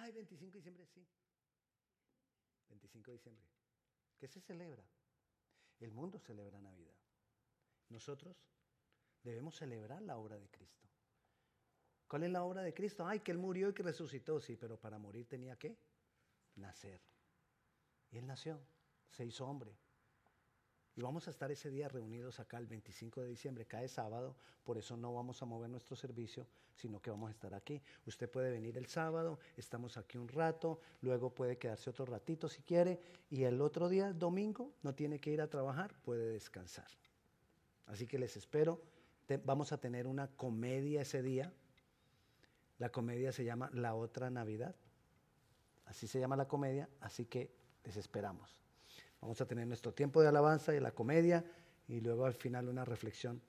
Ay, 0.00 0.12
25 0.12 0.52
de 0.52 0.58
diciembre, 0.58 0.86
sí. 0.86 1.06
25 2.68 3.10
de 3.10 3.16
diciembre. 3.16 3.46
¿Qué 4.18 4.28
se 4.28 4.40
celebra? 4.40 4.84
El 5.80 5.92
mundo 5.92 6.18
celebra 6.18 6.60
Navidad. 6.60 6.96
Nosotros 7.88 8.36
debemos 9.22 9.56
celebrar 9.56 10.02
la 10.02 10.16
obra 10.16 10.38
de 10.38 10.48
Cristo. 10.50 10.88
¿Cuál 12.06 12.24
es 12.24 12.30
la 12.30 12.42
obra 12.42 12.62
de 12.62 12.74
Cristo? 12.74 13.06
Ay, 13.06 13.20
que 13.20 13.32
Él 13.32 13.38
murió 13.38 13.70
y 13.70 13.74
que 13.74 13.82
resucitó, 13.82 14.40
sí, 14.40 14.56
pero 14.56 14.80
para 14.80 14.98
morir 14.98 15.28
tenía 15.28 15.56
que 15.56 15.78
nacer. 16.54 17.00
Y 18.10 18.18
Él 18.18 18.26
nació, 18.26 18.60
se 19.10 19.24
hizo 19.24 19.46
hombre. 19.46 19.76
Y 20.98 21.00
vamos 21.00 21.28
a 21.28 21.30
estar 21.30 21.48
ese 21.52 21.70
día 21.70 21.86
reunidos 21.86 22.40
acá 22.40 22.58
el 22.58 22.66
25 22.66 23.20
de 23.20 23.28
diciembre, 23.28 23.66
cae 23.66 23.86
sábado, 23.86 24.34
por 24.64 24.78
eso 24.78 24.96
no 24.96 25.14
vamos 25.14 25.40
a 25.40 25.44
mover 25.44 25.70
nuestro 25.70 25.94
servicio, 25.94 26.44
sino 26.74 27.00
que 27.00 27.08
vamos 27.08 27.28
a 27.28 27.30
estar 27.30 27.54
aquí. 27.54 27.80
Usted 28.04 28.28
puede 28.28 28.50
venir 28.50 28.76
el 28.76 28.86
sábado, 28.86 29.38
estamos 29.56 29.96
aquí 29.96 30.18
un 30.18 30.26
rato, 30.26 30.80
luego 31.00 31.32
puede 31.32 31.56
quedarse 31.56 31.88
otro 31.88 32.04
ratito 32.04 32.48
si 32.48 32.62
quiere, 32.62 32.98
y 33.30 33.44
el 33.44 33.60
otro 33.60 33.88
día, 33.88 34.12
domingo, 34.12 34.72
no 34.82 34.92
tiene 34.92 35.20
que 35.20 35.30
ir 35.30 35.40
a 35.40 35.48
trabajar, 35.48 35.94
puede 36.02 36.32
descansar. 36.32 36.88
Así 37.86 38.08
que 38.08 38.18
les 38.18 38.36
espero. 38.36 38.82
vamos 39.44 39.70
a 39.70 39.78
tener 39.78 40.08
una 40.08 40.26
comedia 40.26 41.02
ese 41.02 41.22
día. 41.22 41.52
La 42.78 42.90
comedia 42.90 43.30
se 43.30 43.44
llama 43.44 43.70
La 43.72 43.94
otra 43.94 44.30
Navidad. 44.30 44.74
Así 45.86 46.08
se 46.08 46.18
llama 46.18 46.34
la 46.34 46.48
comedia, 46.48 46.88
así 46.98 47.24
que 47.24 47.52
les 47.84 47.96
esperamos. 47.96 48.67
Vamos 49.20 49.40
a 49.40 49.46
tener 49.46 49.66
nuestro 49.66 49.92
tiempo 49.92 50.22
de 50.22 50.28
alabanza 50.28 50.74
y 50.74 50.80
la 50.80 50.92
comedia 50.92 51.44
y 51.88 52.00
luego 52.00 52.24
al 52.24 52.34
final 52.34 52.68
una 52.68 52.84
reflexión 52.84 53.40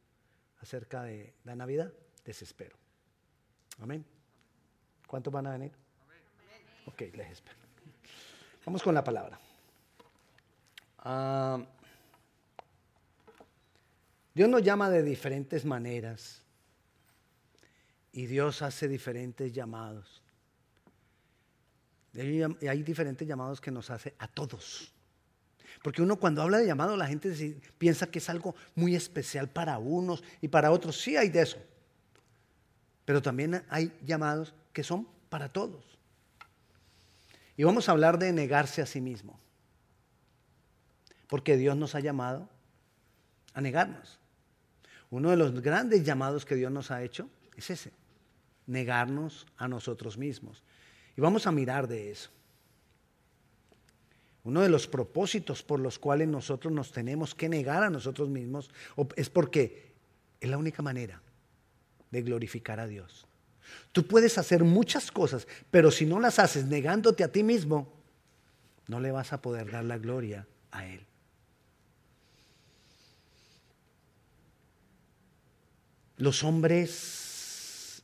acerca 0.61 1.03
de 1.03 1.33
la 1.43 1.55
Navidad. 1.55 1.93
Desespero. 2.25 2.75
Amén. 3.79 4.05
¿Cuántos 5.07 5.31
van 5.31 5.47
a 5.47 5.51
venir? 5.51 5.71
Ok, 6.85 7.01
les 7.15 7.31
espero. 7.31 7.57
Vamos 8.65 8.83
con 8.83 8.93
la 8.93 9.03
palabra. 9.03 9.39
Ah, 10.99 11.63
Dios 14.33 14.49
nos 14.49 14.61
llama 14.63 14.89
de 14.89 15.03
diferentes 15.03 15.65
maneras 15.65 16.41
y 18.11 18.25
Dios 18.25 18.61
hace 18.61 18.87
diferentes 18.87 19.51
llamados. 19.53 20.21
Y 22.13 22.41
hay 22.67 22.83
diferentes 22.83 23.27
llamados 23.27 23.61
que 23.61 23.71
nos 23.71 23.89
hace 23.89 24.15
a 24.17 24.27
todos. 24.27 24.93
Porque 25.81 26.01
uno 26.01 26.17
cuando 26.17 26.41
habla 26.41 26.57
de 26.57 26.67
llamado, 26.67 26.97
la 26.97 27.07
gente 27.07 27.57
piensa 27.77 28.07
que 28.07 28.19
es 28.19 28.29
algo 28.29 28.55
muy 28.75 28.95
especial 28.95 29.49
para 29.49 29.77
unos 29.77 30.23
y 30.41 30.49
para 30.49 30.71
otros. 30.71 30.99
Sí 30.99 31.15
hay 31.15 31.29
de 31.29 31.41
eso. 31.41 31.57
Pero 33.05 33.21
también 33.21 33.63
hay 33.69 33.91
llamados 34.05 34.53
que 34.73 34.83
son 34.83 35.07
para 35.29 35.49
todos. 35.49 35.97
Y 37.55 37.63
vamos 37.63 37.87
a 37.87 37.93
hablar 37.93 38.19
de 38.19 38.31
negarse 38.31 38.81
a 38.81 38.85
sí 38.85 39.01
mismo. 39.01 39.39
Porque 41.27 41.57
Dios 41.57 41.77
nos 41.77 41.95
ha 41.95 41.99
llamado 41.99 42.49
a 43.53 43.61
negarnos. 43.61 44.19
Uno 45.09 45.29
de 45.29 45.37
los 45.37 45.61
grandes 45.61 46.03
llamados 46.03 46.45
que 46.45 46.55
Dios 46.55 46.71
nos 46.71 46.91
ha 46.91 47.03
hecho 47.03 47.29
es 47.55 47.69
ese, 47.69 47.91
negarnos 48.67 49.47
a 49.57 49.67
nosotros 49.67 50.17
mismos. 50.17 50.63
Y 51.17 51.21
vamos 51.21 51.47
a 51.47 51.51
mirar 51.51 51.87
de 51.87 52.11
eso. 52.11 52.29
Uno 54.49 54.61
de 54.61 54.69
los 54.69 54.87
propósitos 54.87 55.61
por 55.61 55.79
los 55.79 55.99
cuales 55.99 56.27
nosotros 56.27 56.73
nos 56.73 56.91
tenemos 56.91 57.35
que 57.35 57.47
negar 57.47 57.83
a 57.83 57.91
nosotros 57.91 58.29
mismos 58.29 58.71
es 59.15 59.29
porque 59.29 59.93
es 60.41 60.49
la 60.49 60.57
única 60.57 60.81
manera 60.81 61.21
de 62.09 62.23
glorificar 62.23 62.79
a 62.79 62.87
Dios. 62.87 63.27
Tú 63.91 64.07
puedes 64.07 64.39
hacer 64.39 64.63
muchas 64.63 65.11
cosas, 65.11 65.47
pero 65.69 65.91
si 65.91 66.07
no 66.07 66.19
las 66.19 66.39
haces 66.39 66.65
negándote 66.65 67.23
a 67.23 67.31
ti 67.31 67.43
mismo, 67.43 67.93
no 68.87 68.99
le 68.99 69.11
vas 69.11 69.33
a 69.33 69.41
poder 69.43 69.69
dar 69.69 69.83
la 69.83 69.99
gloria 69.99 70.47
a 70.71 70.87
Él. 70.87 71.05
Los 76.17 76.43
hombres, 76.43 78.01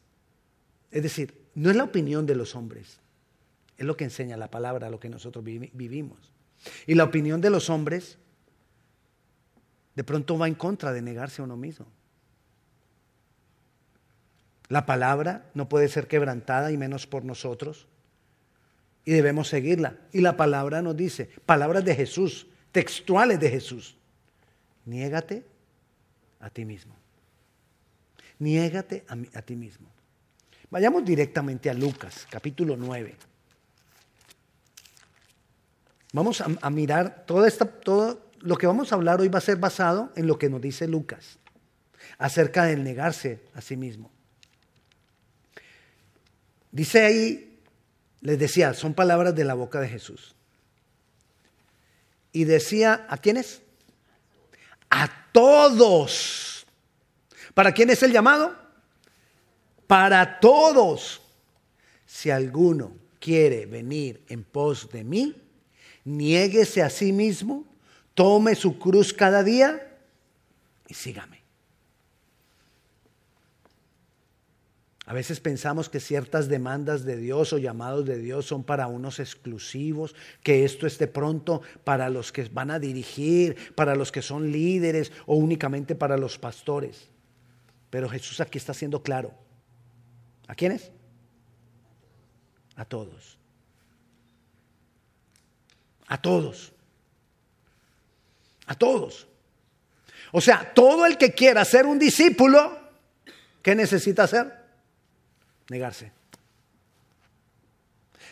es 0.92 1.02
decir, 1.02 1.34
no 1.56 1.72
es 1.72 1.76
la 1.76 1.86
opinión 1.86 2.28
de 2.28 2.36
los 2.36 2.54
hombres, 2.54 3.00
es 3.80 3.86
lo 3.88 3.98
que 3.98 4.04
enseña 4.04 4.38
la 4.38 4.52
palabra, 4.52 4.92
lo 4.92 5.00
que 5.00 5.10
nosotros 5.10 5.44
vivimos. 5.44 6.35
Y 6.88 6.96
la 6.96 7.04
opinión 7.04 7.42
de 7.42 7.50
los 7.50 7.70
hombres 7.70 8.18
de 9.96 10.04
pronto 10.04 10.38
va 10.38 10.48
en 10.48 10.56
contra 10.56 10.92
de 10.92 11.02
negarse 11.02 11.42
a 11.42 11.46
uno 11.46 11.58
mismo. 11.58 11.88
La 14.68 14.86
palabra 14.86 15.50
no 15.54 15.70
puede 15.70 15.88
ser 15.88 16.08
quebrantada 16.08 16.72
y 16.72 16.78
menos 16.78 17.08
por 17.08 17.24
nosotros. 17.24 17.88
Y 19.06 19.12
debemos 19.12 19.48
seguirla. 19.48 19.98
Y 20.12 20.22
la 20.22 20.36
palabra 20.36 20.82
nos 20.82 20.98
dice, 20.98 21.30
palabras 21.46 21.86
de 21.86 21.96
Jesús, 21.96 22.48
textuales 22.72 23.40
de 23.40 23.50
Jesús. 23.50 23.98
Niégate 24.86 25.46
a 26.40 26.50
ti 26.50 26.66
mismo. 26.66 26.96
Niégate 28.40 29.06
a, 29.08 29.42
ti 29.42 29.56
mismo. 29.56 29.88
Vayamos 30.70 31.06
directamente 31.06 31.70
a 31.70 31.74
Lucas, 31.74 32.28
capítulo 32.30 32.76
9. 32.76 33.16
Vamos 36.16 36.40
a, 36.40 36.70
mirar 36.70 37.26
toda 37.26 37.46
esta, 37.46 37.66
todo 37.66 38.32
lo 38.40 38.58
que 38.58 38.66
vamos 38.66 38.90
a 38.90 38.96
hablar 38.96 39.20
hoy 39.20 39.28
va 39.28 39.40
a 39.40 39.42
ser 39.42 39.58
basado 39.58 40.14
en 40.16 40.28
lo 40.28 40.40
que 40.40 40.50
nos 40.50 40.62
dice 40.62 40.88
Lucas 40.88 41.40
acerca 42.18 42.64
del 42.64 42.86
negarse 42.86 43.42
a 43.54 43.60
sí 43.60 43.76
mismo. 43.76 44.10
Dice 46.72 47.02
ahí, 47.02 47.60
les 48.22 48.40
decía, 48.40 48.74
son 48.74 48.94
palabras 48.94 49.36
de 49.36 49.44
la 49.44 49.56
boca 49.56 49.82
de 49.82 49.90
Jesús. 49.90 50.36
Y 52.32 52.46
decía, 52.46 53.06
¿a 53.10 53.18
quiénes? 53.18 53.62
A 54.90 55.10
todos. 55.34 56.66
¿Para 57.54 57.74
quién 57.74 57.90
es 57.90 58.02
el 58.04 58.14
llamado? 58.14 58.56
Para 59.86 60.40
todos. 60.40 61.22
Si 62.06 62.30
alguno 62.30 62.96
quiere 63.20 63.66
venir 63.66 64.24
en 64.30 64.46
pos 64.46 64.90
de 64.90 65.04
mí, 65.04 65.42
niéguese 66.06 66.82
a 66.82 66.90
sí 66.90 67.12
mismo, 67.12 67.66
tome 68.14 68.56
su 68.56 68.80
cruz 68.80 69.12
cada 69.12 69.44
día 69.44 69.98
y 70.88 70.94
sígame. 70.94 71.44
A 75.08 75.14
veces 75.14 75.40
pensamos 75.40 75.88
que 75.88 76.00
ciertas 76.00 76.48
demandas 76.48 77.06
de 77.06 77.16
Dios 77.16 77.54
o 77.54 77.60
llamados 77.60 78.06
de 78.06 78.18
Dios 78.18 78.48
son 78.48 78.64
para 78.64 78.88
unos 78.88 79.20
exclusivos, 79.20 80.16
que 80.42 80.66
esto 80.66 80.88
es 80.88 80.98
de 80.98 81.08
pronto 81.08 81.62
para 81.84 82.10
los 82.10 82.32
que 82.32 82.46
van 82.46 82.72
a 82.72 82.80
dirigir, 82.80 83.56
para 83.76 83.96
los 83.96 84.12
que 84.12 84.24
son 84.24 84.52
líderes 84.52 85.12
o 85.28 85.36
únicamente 85.36 85.94
para 85.94 86.18
los 86.18 86.40
pastores. 86.40 87.10
Pero 87.92 88.10
Jesús 88.10 88.42
aquí 88.42 88.58
está 88.58 88.74
siendo 88.74 89.04
claro. 89.04 89.32
¿A 90.48 90.56
quiénes? 90.56 90.92
A 92.76 92.86
todos. 92.86 93.35
A 96.08 96.22
todos. 96.22 96.72
A 98.68 98.76
todos. 98.76 99.28
O 100.32 100.42
sea, 100.42 100.74
todo 100.74 101.06
el 101.06 101.18
que 101.18 101.34
quiera 101.34 101.64
ser 101.66 101.86
un 101.86 101.98
discípulo, 101.98 102.78
¿qué 103.62 103.76
necesita 103.76 104.24
hacer? 104.24 104.52
Negarse. 105.70 106.12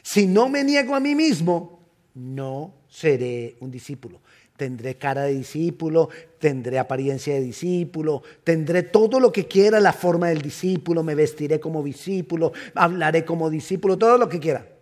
Si 0.02 0.28
no 0.28 0.50
me 0.50 0.64
niego 0.64 0.96
a 0.96 1.00
mí 1.00 1.16
mismo, 1.16 1.88
no 2.14 2.74
seré 2.90 3.56
un 3.62 3.72
discípulo. 3.72 4.22
Tendré 4.58 4.96
cara 4.96 5.24
de 5.24 5.34
discípulo, 5.34 6.10
tendré 6.40 6.78
apariencia 6.78 7.34
de 7.34 7.42
discípulo, 7.42 8.22
tendré 8.44 8.84
todo 8.84 9.20
lo 9.20 9.32
que 9.32 9.48
quiera 9.48 9.80
la 9.80 9.94
forma 9.94 10.28
del 10.28 10.42
discípulo, 10.42 11.04
me 11.04 11.16
vestiré 11.16 11.60
como 11.60 11.82
discípulo, 11.82 12.52
hablaré 12.76 13.26
como 13.26 13.50
discípulo, 13.50 13.98
todo 13.98 14.18
lo 14.18 14.30
que 14.30 14.40
quiera. 14.40 14.73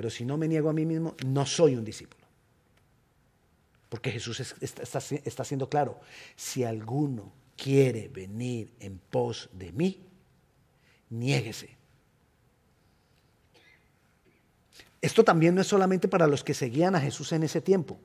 Pero 0.00 0.08
si 0.08 0.24
no 0.24 0.38
me 0.38 0.48
niego 0.48 0.70
a 0.70 0.72
mí 0.72 0.86
mismo, 0.86 1.14
no 1.26 1.44
soy 1.44 1.76
un 1.76 1.84
discípulo. 1.84 2.24
Porque 3.90 4.10
Jesús 4.10 4.40
está, 4.40 5.44
siendo 5.44 5.68
claro, 5.68 6.00
si 6.34 6.64
alguno 6.64 7.30
quiere 7.54 8.08
venir 8.08 8.72
en 8.80 8.96
pos 8.96 9.50
de 9.52 9.72
mí, 9.72 10.02
niéguese. 11.10 11.76
Esto 15.02 15.22
también 15.22 15.54
no 15.54 15.60
es 15.60 15.66
solamente 15.66 16.08
para 16.08 16.26
los 16.26 16.42
que 16.42 16.54
seguían 16.54 16.94
a 16.94 17.00
Jesús 17.00 17.32
en 17.32 17.42
ese 17.42 17.60
tiempo. 17.60 18.00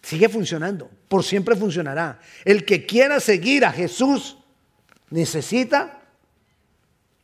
Sigue 0.00 0.30
funcionando, 0.30 0.88
por 1.06 1.22
siempre 1.22 1.54
funcionará. 1.54 2.18
El 2.46 2.64
que 2.64 2.86
quiera 2.86 3.20
seguir 3.20 3.66
a 3.66 3.72
Jesús 3.72 4.38
necesita 5.10 6.02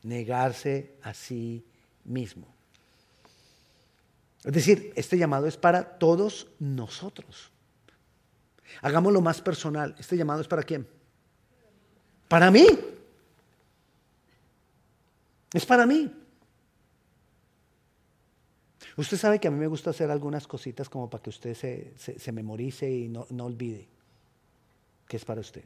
negarse 0.02 0.96
a 1.00 1.14
sí 1.14 1.64
mismo. 2.04 2.51
Es 4.44 4.52
decir, 4.52 4.92
este 4.96 5.16
llamado 5.16 5.46
es 5.46 5.56
para 5.56 5.98
todos 5.98 6.48
nosotros. 6.58 7.50
Hagámoslo 8.80 9.20
más 9.20 9.40
personal. 9.40 9.94
¿Este 9.98 10.16
llamado 10.16 10.40
es 10.40 10.48
para 10.48 10.62
quién? 10.62 10.86
Para 12.28 12.50
mí. 12.50 12.66
Es 15.52 15.66
para 15.66 15.86
mí. 15.86 16.10
Usted 18.96 19.16
sabe 19.16 19.38
que 19.38 19.48
a 19.48 19.50
mí 19.50 19.58
me 19.58 19.66
gusta 19.66 19.90
hacer 19.90 20.10
algunas 20.10 20.46
cositas 20.46 20.88
como 20.88 21.08
para 21.08 21.22
que 21.22 21.30
usted 21.30 21.54
se, 21.54 22.32
memorice 22.32 22.90
y 22.90 23.08
no, 23.08 23.26
no 23.30 23.46
olvide 23.46 23.88
que 25.08 25.16
es 25.16 25.24
para 25.24 25.40
usted. 25.40 25.64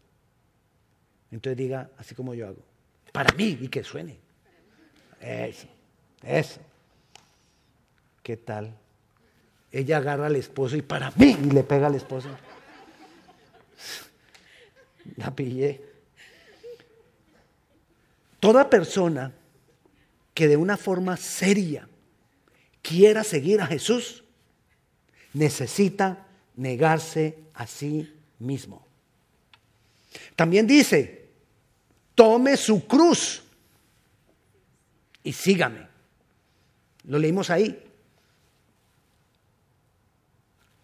Entonces 1.31 1.57
diga, 1.57 1.91
así 1.99 2.15
como 2.15 2.35
yo 2.35 2.47
hago, 2.47 2.63
para 3.13 3.33
mí 3.35 3.59
y 3.61 3.69
que 3.69 3.83
suene. 3.83 4.19
Eso, 5.21 5.67
eso. 6.23 6.61
¿Qué 8.27 8.37
tal? 8.37 8.77
Ella 9.71 9.99
agarra 9.99 10.27
al 10.27 10.35
esposo 10.35 10.75
y 10.75 10.83
para 10.83 11.13
mí 11.13 11.39
y 11.45 11.51
le 11.53 11.63
pega 11.63 11.87
al 11.87 11.95
esposo. 11.95 12.29
La 15.15 15.31
pillé. 15.31 15.81
Toda 18.41 18.69
persona 18.69 19.33
que 20.35 20.49
de 20.49 20.57
una 20.57 20.77
forma 20.77 21.17
seria 21.17 21.89
quiera 22.83 23.23
seguir 23.23 23.61
a 23.61 23.69
Jesús, 23.69 24.25
necesita 25.33 26.27
negarse 26.57 27.39
a 27.55 27.69
sí 27.69 28.13
mismo. 28.41 28.85
También 30.35 30.67
dice, 30.67 31.29
tome 32.17 32.57
su 32.57 32.89
cruz 32.89 33.45
y 35.23 35.33
sígame. 35.33 35.87
Lo 37.05 37.21
leímos 37.21 37.51
ahí. 37.51 37.86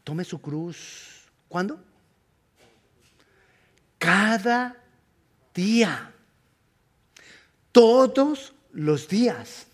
Tome 0.04 0.24
su 0.24 0.40
cruz. 0.40 1.24
¿Cuándo? 1.48 1.82
Cada 3.98 4.76
día. 5.54 6.12
Todos 7.70 8.52
los 8.72 9.08
días. 9.08 9.66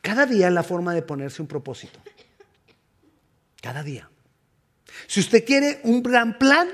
Cada 0.00 0.26
día 0.26 0.48
es 0.48 0.54
la 0.54 0.62
forma 0.62 0.94
de 0.94 1.02
ponerse 1.02 1.42
un 1.42 1.48
propósito. 1.48 2.00
Cada 3.60 3.82
día. 3.82 4.08
Si 5.06 5.20
usted 5.20 5.44
quiere 5.44 5.80
un 5.84 6.02
gran 6.02 6.38
plan, 6.38 6.68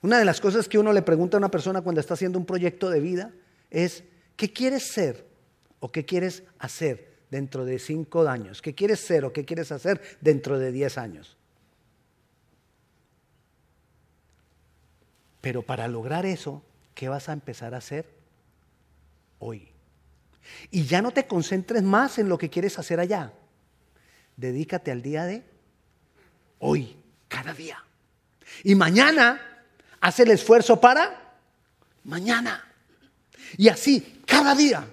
una 0.00 0.18
de 0.18 0.24
las 0.24 0.40
cosas 0.40 0.68
que 0.68 0.78
uno 0.78 0.92
le 0.92 1.02
pregunta 1.02 1.36
a 1.36 1.38
una 1.38 1.50
persona 1.50 1.82
cuando 1.82 2.00
está 2.00 2.14
haciendo 2.14 2.38
un 2.38 2.46
proyecto 2.46 2.88
de 2.88 3.00
vida 3.00 3.32
es, 3.70 4.04
¿qué 4.36 4.52
quieres 4.52 4.84
ser 4.92 5.26
o 5.80 5.92
qué 5.92 6.04
quieres 6.04 6.44
hacer 6.58 7.17
dentro 7.30 7.64
de 7.64 7.78
cinco 7.78 8.26
años? 8.28 8.62
¿Qué 8.62 8.74
quieres 8.74 9.00
ser 9.00 9.24
o 9.24 9.32
qué 9.32 9.44
quieres 9.44 9.72
hacer 9.72 10.00
dentro 10.20 10.58
de 10.58 10.72
diez 10.72 10.98
años? 10.98 11.36
Pero 15.40 15.62
para 15.62 15.88
lograr 15.88 16.26
eso, 16.26 16.62
¿qué 16.94 17.08
vas 17.08 17.28
a 17.28 17.32
empezar 17.32 17.74
a 17.74 17.78
hacer 17.78 18.06
hoy? 19.38 19.68
Y 20.70 20.84
ya 20.84 21.02
no 21.02 21.10
te 21.10 21.26
concentres 21.26 21.82
más 21.82 22.18
en 22.18 22.28
lo 22.28 22.38
que 22.38 22.50
quieres 22.50 22.78
hacer 22.78 23.00
allá. 23.00 23.32
Dedícate 24.36 24.90
al 24.90 25.02
día 25.02 25.24
de 25.24 25.44
hoy, 26.58 26.96
cada 27.28 27.52
día. 27.52 27.84
Y 28.64 28.74
mañana 28.74 29.40
haz 30.00 30.20
el 30.20 30.30
esfuerzo 30.30 30.80
para 30.80 31.36
mañana. 32.04 32.64
Y 33.56 33.68
así, 33.68 34.22
cada 34.26 34.54
día. 34.54 34.86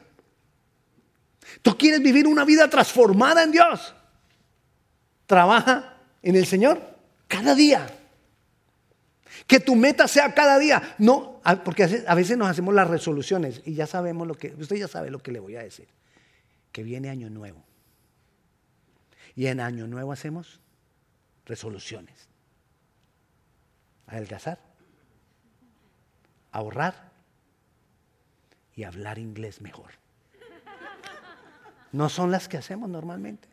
Tú 1.62 1.78
quieres 1.78 2.02
vivir 2.02 2.28
una 2.28 2.46
vida 2.46 2.70
transformada 2.70 3.44
en 3.44 3.52
Dios. 3.52 3.96
Trabaja 5.26 5.98
en 6.22 6.36
el 6.36 6.46
Señor 6.46 6.82
cada 7.28 7.56
día. 7.56 7.88
Que 9.48 9.60
tu 9.60 9.76
meta 9.76 10.08
sea 10.08 10.34
cada 10.34 10.58
día. 10.58 10.96
No, 10.98 11.42
porque 11.64 12.04
a 12.08 12.16
veces 12.16 12.38
nos 12.38 12.48
hacemos 12.48 12.74
las 12.74 12.88
resoluciones 12.88 13.62
y 13.66 13.74
ya 13.74 13.88
sabemos 13.88 14.28
lo 14.28 14.36
que, 14.36 14.54
usted 14.58 14.78
ya 14.78 14.88
sabe 14.88 15.12
lo 15.12 15.20
que 15.20 15.32
le 15.32 15.40
voy 15.40 15.56
a 15.56 15.64
decir. 15.64 15.88
Que 16.72 16.84
viene 16.84 17.10
año 17.10 17.30
nuevo. 17.30 17.64
Y 19.36 19.48
en 19.48 19.60
año 19.60 19.88
nuevo 19.88 20.12
hacemos 20.12 20.60
resoluciones. 21.46 22.30
Adelgazar, 24.08 24.60
ahorrar 26.52 27.12
y 28.76 28.84
hablar 28.84 29.20
inglés 29.20 29.62
mejor. 29.62 30.05
No 31.96 32.10
son 32.10 32.30
las 32.30 32.50
que 32.50 32.58
hacemos 32.58 32.90
normalmente. 32.90 33.48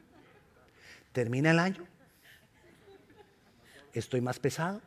Termina 1.12 1.52
el 1.52 1.60
año, 1.60 1.86
estoy 3.92 4.20
más 4.20 4.40
pesado, 4.40 4.80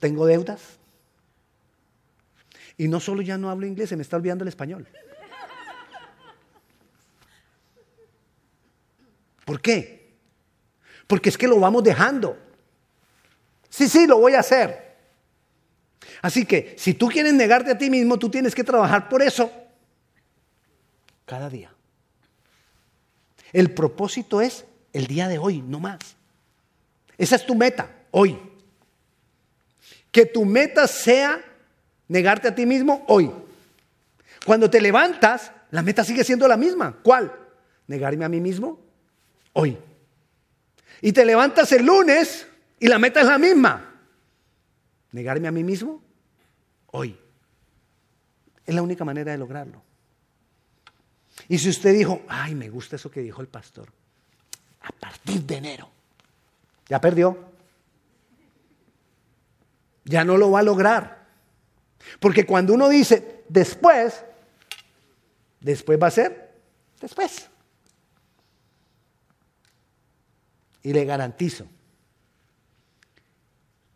tengo 0.00 0.24
deudas. 0.24 0.78
Y 2.78 2.88
no 2.88 3.00
solo 3.00 3.20
ya 3.20 3.36
no 3.36 3.50
hablo 3.50 3.66
inglés, 3.66 3.90
se 3.90 3.96
me 3.96 4.02
está 4.02 4.16
olvidando 4.16 4.44
el 4.44 4.48
español. 4.48 4.88
¿Por 9.44 9.60
qué? 9.60 10.16
Porque 11.06 11.28
es 11.28 11.36
que 11.36 11.48
lo 11.48 11.60
vamos 11.60 11.84
dejando. 11.84 12.38
Sí, 13.68 13.90
sí, 13.90 14.06
lo 14.06 14.20
voy 14.20 14.32
a 14.32 14.40
hacer. 14.40 14.83
Así 16.22 16.44
que 16.44 16.74
si 16.78 16.94
tú 16.94 17.08
quieres 17.08 17.32
negarte 17.34 17.70
a 17.70 17.78
ti 17.78 17.90
mismo, 17.90 18.18
tú 18.18 18.30
tienes 18.30 18.54
que 18.54 18.64
trabajar 18.64 19.08
por 19.08 19.22
eso 19.22 19.50
cada 21.24 21.48
día. 21.48 21.72
El 23.52 23.70
propósito 23.72 24.40
es 24.40 24.64
el 24.92 25.06
día 25.06 25.28
de 25.28 25.38
hoy, 25.38 25.62
no 25.62 25.80
más. 25.80 25.98
Esa 27.16 27.36
es 27.36 27.46
tu 27.46 27.54
meta, 27.54 27.88
hoy. 28.10 28.38
Que 30.10 30.26
tu 30.26 30.44
meta 30.44 30.86
sea 30.86 31.40
negarte 32.08 32.48
a 32.48 32.54
ti 32.54 32.66
mismo 32.66 33.04
hoy. 33.08 33.30
Cuando 34.44 34.68
te 34.68 34.80
levantas, 34.80 35.52
la 35.70 35.82
meta 35.82 36.04
sigue 36.04 36.24
siendo 36.24 36.46
la 36.48 36.56
misma. 36.56 36.98
¿Cuál? 37.02 37.32
Negarme 37.86 38.24
a 38.24 38.28
mí 38.28 38.40
mismo 38.40 38.80
hoy. 39.52 39.78
Y 41.00 41.12
te 41.12 41.24
levantas 41.24 41.70
el 41.72 41.84
lunes 41.84 42.46
y 42.78 42.88
la 42.88 42.98
meta 42.98 43.20
es 43.20 43.26
la 43.26 43.38
misma. 43.38 43.93
Negarme 45.14 45.48
a 45.48 45.52
mí 45.52 45.62
mismo 45.62 46.02
hoy. 46.88 47.16
Es 48.66 48.74
la 48.74 48.82
única 48.82 49.04
manera 49.04 49.32
de 49.32 49.38
lograrlo. 49.38 49.80
Y 51.48 51.58
si 51.58 51.70
usted 51.70 51.94
dijo, 51.94 52.22
ay, 52.28 52.54
me 52.54 52.68
gusta 52.68 52.96
eso 52.96 53.10
que 53.10 53.20
dijo 53.20 53.40
el 53.40 53.48
pastor, 53.48 53.88
a 54.80 54.90
partir 54.90 55.42
de 55.42 55.56
enero, 55.56 55.88
ya 56.88 57.00
perdió 57.00 57.54
ya 60.04 60.24
no 60.24 60.36
lo 60.36 60.50
va 60.50 60.60
a 60.60 60.62
lograr. 60.62 61.24
Porque 62.20 62.44
cuando 62.44 62.74
uno 62.74 62.88
dice 62.88 63.44
después, 63.48 64.24
después 65.60 65.98
va 66.00 66.08
a 66.08 66.10
ser 66.10 66.52
después. 67.00 67.48
Y 70.82 70.92
le 70.92 71.04
garantizo 71.04 71.66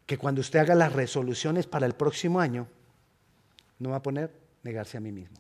que 0.09 0.17
cuando 0.17 0.41
usted 0.41 0.61
haga 0.61 0.75
las 0.75 0.95
resoluciones 0.95 1.67
para 1.67 1.85
el 1.85 1.93
próximo 1.93 2.41
año, 2.41 2.67
no 3.79 3.91
va 3.91 3.97
a 3.97 4.03
poner 4.03 4.33
negarse 4.63 4.97
a 4.97 5.01
mí 5.01 5.13
mismo. 5.13 5.37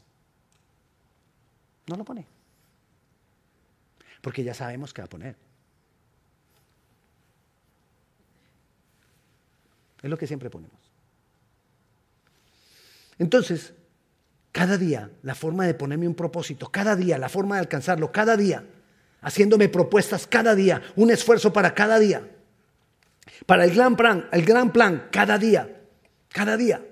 No 1.87 1.96
lo 1.96 2.04
pone. 2.04 2.26
Porque 4.20 4.44
ya 4.44 4.52
sabemos 4.52 4.92
que 4.92 5.00
va 5.00 5.06
a 5.06 5.08
poner. 5.08 5.37
Es 10.02 10.10
lo 10.10 10.18
que 10.18 10.26
siempre 10.26 10.50
ponemos. 10.50 10.76
Entonces, 13.18 13.72
cada 14.52 14.76
día, 14.76 15.10
la 15.22 15.34
forma 15.34 15.64
de 15.64 15.72
ponerme 15.72 16.06
un 16.06 16.14
propósito, 16.14 16.70
cada 16.70 16.94
día, 16.94 17.16
la 17.16 17.30
forma 17.30 17.54
de 17.54 17.60
alcanzarlo, 17.60 18.12
cada 18.12 18.37
día, 18.37 18.66
haciéndome 19.22 19.70
propuestas 19.70 20.26
cada 20.26 20.54
día, 20.54 20.82
un 20.94 21.10
esfuerzo 21.10 21.54
para 21.54 21.72
cada 21.72 21.98
día, 21.98 22.38
para 23.47 23.64
el 23.64 23.75
gran 23.75 23.97
plan, 23.97 24.28
el 24.33 24.45
gran 24.45 24.73
plan, 24.73 25.09
cada 25.11 25.38
día, 25.38 25.83
cada 26.28 26.57
día. 26.57 26.85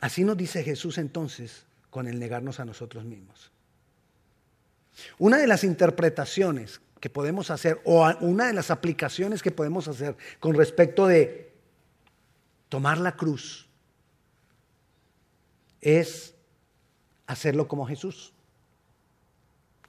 Así 0.00 0.24
nos 0.24 0.36
dice 0.36 0.62
Jesús 0.64 0.98
entonces 0.98 1.66
con 1.90 2.08
el 2.08 2.18
negarnos 2.18 2.60
a 2.60 2.64
nosotros 2.64 3.04
mismos. 3.04 3.50
Una 5.18 5.36
de 5.36 5.46
las 5.46 5.64
interpretaciones 5.64 6.80
que 7.00 7.10
podemos 7.10 7.50
hacer 7.50 7.80
o 7.84 8.06
una 8.20 8.46
de 8.46 8.52
las 8.52 8.70
aplicaciones 8.70 9.42
que 9.42 9.50
podemos 9.50 9.88
hacer 9.88 10.16
con 10.38 10.54
respecto 10.54 11.06
de 11.06 11.52
tomar 12.68 12.98
la 12.98 13.16
cruz 13.16 13.68
es 15.80 16.34
hacerlo 17.26 17.66
como 17.68 17.86
Jesús. 17.86 18.32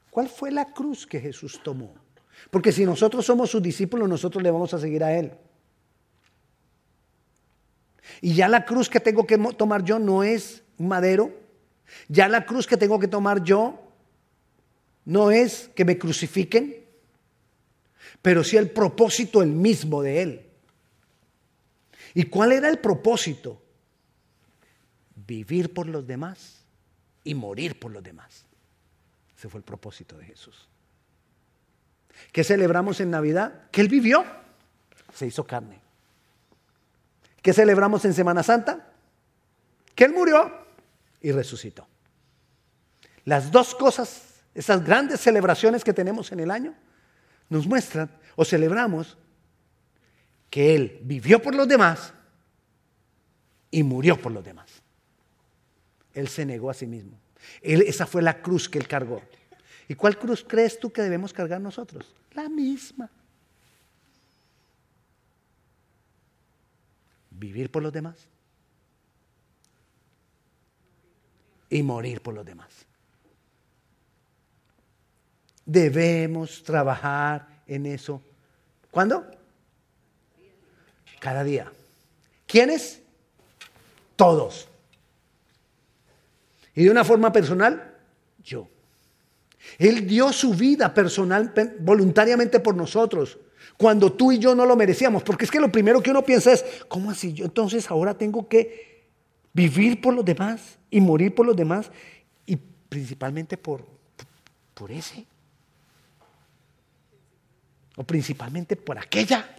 ¿Cuál 0.10 0.30
fue 0.30 0.52
la 0.52 0.74
cruz 0.74 1.06
que 1.06 1.20
Jesús 1.20 1.62
tomó? 1.64 2.01
Porque 2.50 2.72
si 2.72 2.86
nosotros 2.86 3.26
somos 3.26 3.50
sus 3.50 3.62
discípulos, 3.62 4.10
nosotros 4.10 4.44
le 4.44 4.52
vamos 4.52 4.74
a 4.74 4.80
seguir 4.80 5.04
a 5.04 5.18
Él. 5.18 5.32
Y 8.22 8.34
ya 8.34 8.48
la 8.48 8.66
cruz 8.66 8.90
que 8.90 9.00
tengo 9.00 9.26
que 9.26 9.38
tomar 9.38 9.84
yo 9.84 10.00
no 10.00 10.24
es 10.24 10.64
un 10.78 10.88
madero. 10.88 11.32
Ya 12.08 12.28
la 12.28 12.46
cruz 12.46 12.68
que 12.68 12.78
tengo 12.78 13.00
que 13.00 13.08
tomar 13.08 13.44
yo 13.44 13.80
no 15.06 15.32
es 15.32 15.70
que 15.76 15.86
me 15.86 15.98
crucifiquen 15.98 16.82
pero 18.22 18.44
sí 18.44 18.58
el 18.58 18.70
propósito 18.70 19.42
el 19.42 19.50
mismo 19.50 20.02
de 20.02 20.22
Él. 20.22 20.46
¿Y 22.14 22.24
cuál 22.26 22.52
era 22.52 22.70
el 22.70 22.80
propósito 22.80 23.62
vivir 25.16 25.74
por 25.74 25.88
los 25.88 26.06
demás 26.06 26.64
y 27.24 27.34
morir 27.34 27.80
por 27.80 27.92
los 27.92 28.04
demás. 28.04 28.46
Ese 29.38 29.48
fue 29.48 29.60
el 29.60 29.64
propósito 29.64 30.18
de 30.18 30.26
Jesús. 30.26 30.68
¿Qué 32.32 32.44
celebramos 32.44 33.00
en 33.00 33.12
Navidad? 33.12 33.70
Que 33.72 33.82
Él 33.82 33.88
vivió, 33.88 34.26
se 35.14 35.28
hizo 35.28 35.46
carne. 35.46 35.80
¿Qué 37.42 37.54
celebramos 37.54 38.06
en 38.06 38.14
Semana 38.14 38.44
Santa? 38.44 38.92
Que 39.96 40.06
Él 40.06 40.14
murió 40.14 40.52
y 41.22 41.32
resucitó. 41.32 41.88
Las 43.26 43.52
dos 43.52 43.76
cosas, 43.76 44.42
esas 44.54 44.84
grandes 44.84 45.20
celebraciones 45.20 45.84
que 45.84 45.94
tenemos 45.94 46.32
en 46.32 46.40
el 46.40 46.52
año, 46.52 46.74
nos 47.50 47.68
muestran 47.68 48.10
o 48.36 48.46
celebramos 48.46 49.18
que 50.50 50.76
Él 50.76 51.00
vivió 51.04 51.42
por 51.42 51.56
los 51.56 51.68
demás 51.68 52.14
y 53.72 53.84
murió 53.84 54.22
por 54.22 54.32
los 54.32 54.44
demás. 54.44 54.70
Él 56.14 56.28
se 56.28 56.46
negó 56.46 56.70
a 56.70 56.74
sí 56.74 56.88
mismo. 56.88 57.18
esa 57.62 58.06
fue 58.06 58.22
la 58.22 58.42
cruz 58.42 58.70
que 58.70 58.78
Él 58.78 58.88
cargó. 58.88 59.22
¿Y 59.92 59.96
cuál 59.96 60.18
cruz 60.18 60.46
crees 60.48 60.80
tú 60.80 60.90
que 60.90 61.02
debemos 61.02 61.34
cargar 61.34 61.60
nosotros? 61.60 62.16
La 62.32 62.48
misma. 62.48 63.10
Vivir 67.30 67.70
por 67.70 67.84
los 67.84 67.92
demás 67.92 68.16
y 71.70 71.84
morir 71.84 72.22
por 72.22 72.34
los 72.34 72.46
demás. 72.46 72.70
Debemos 75.66 76.64
trabajar 76.64 77.62
en 77.68 77.86
eso. 77.86 78.22
¿Cuándo? 78.92 79.30
Cada 81.20 81.44
día. 81.44 81.70
¿Quiénes? 82.48 83.02
Todos. 84.16 84.70
Y 86.76 86.86
de 86.86 86.92
una 86.92 87.04
forma 87.04 87.34
personal, 87.34 87.94
yo. 88.42 88.70
Él 89.78 90.08
dio 90.08 90.32
su 90.34 90.54
vida 90.54 90.94
personal, 90.94 91.54
voluntariamente 91.80 92.60
por 92.60 92.76
nosotros, 92.76 93.38
cuando 93.78 94.12
tú 94.12 94.32
y 94.32 94.40
yo 94.40 94.54
no 94.56 94.66
lo 94.66 94.76
merecíamos. 94.76 95.24
Porque 95.24 95.46
es 95.46 95.52
que 95.52 95.60
lo 95.60 95.72
primero 95.72 96.02
que 96.02 96.12
uno 96.12 96.24
piensa 96.24 96.52
es, 96.52 96.66
¿cómo 96.88 97.12
así? 97.12 97.34
Yo 97.34 97.46
entonces 97.46 97.90
ahora 97.90 98.18
tengo 98.18 98.48
que 98.48 99.08
vivir 99.54 100.02
por 100.02 100.14
los 100.14 100.26
demás 100.26 100.78
y 100.90 101.02
morir 101.02 101.34
por 101.34 101.46
los 101.46 101.56
demás 101.56 101.92
y 102.46 102.58
principalmente 102.90 103.58
por, 103.58 103.86
por 104.74 104.92
ese. 104.92 105.26
O 107.96 108.04
principalmente 108.04 108.76
por 108.76 108.98
aquella 108.98 109.58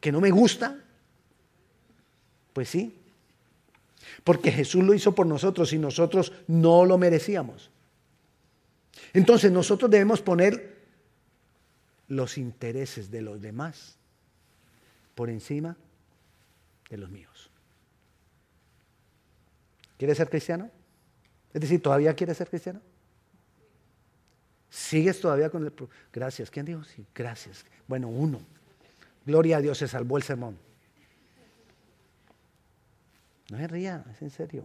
que 0.00 0.12
no 0.12 0.20
me 0.20 0.30
gusta. 0.30 0.76
Pues 2.52 2.68
sí, 2.68 2.96
porque 4.24 4.50
Jesús 4.50 4.82
lo 4.82 4.94
hizo 4.94 5.14
por 5.14 5.26
nosotros 5.26 5.72
y 5.72 5.78
nosotros 5.78 6.32
no 6.46 6.84
lo 6.84 6.98
merecíamos. 6.98 7.70
Entonces 9.12 9.50
nosotros 9.50 9.90
debemos 9.90 10.20
poner 10.20 10.78
los 12.08 12.38
intereses 12.38 13.10
de 13.10 13.22
los 13.22 13.40
demás 13.40 13.96
por 15.14 15.30
encima 15.30 15.76
de 16.88 16.96
los 16.96 17.10
míos. 17.10 17.50
¿Quieres 19.96 20.16
ser 20.16 20.28
cristiano? 20.28 20.70
Es 21.52 21.60
decir, 21.60 21.82
¿todavía 21.82 22.14
quieres 22.14 22.36
ser 22.36 22.48
cristiano? 22.48 22.80
¿Sigues 24.70 25.20
todavía 25.20 25.50
con 25.50 25.64
el... 25.64 25.72
Gracias. 26.12 26.50
¿Quién 26.50 26.64
dijo? 26.64 26.84
Sí, 26.84 27.04
gracias. 27.14 27.64
Bueno, 27.88 28.08
uno. 28.08 28.40
Gloria 29.26 29.58
a 29.58 29.60
Dios, 29.60 29.78
se 29.78 29.88
salvó 29.88 30.16
el 30.16 30.22
sermón. 30.22 30.56
No 33.50 33.58
se 33.58 33.66
ría, 33.66 34.04
es 34.12 34.22
en 34.22 34.30
serio. 34.30 34.64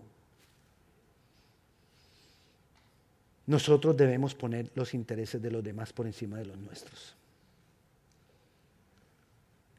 Nosotros 3.48 3.96
debemos 3.96 4.34
poner 4.34 4.72
los 4.76 4.94
intereses 4.94 5.42
de 5.42 5.52
los 5.52 5.64
demás 5.64 5.94
por 5.94 6.08
encima 6.08 6.38
de 6.38 6.46
los 6.46 6.58
nuestros. 6.58 7.16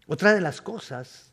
Otra 0.07 0.33
de 0.35 0.41
las 0.41 0.61
cosas 0.61 1.33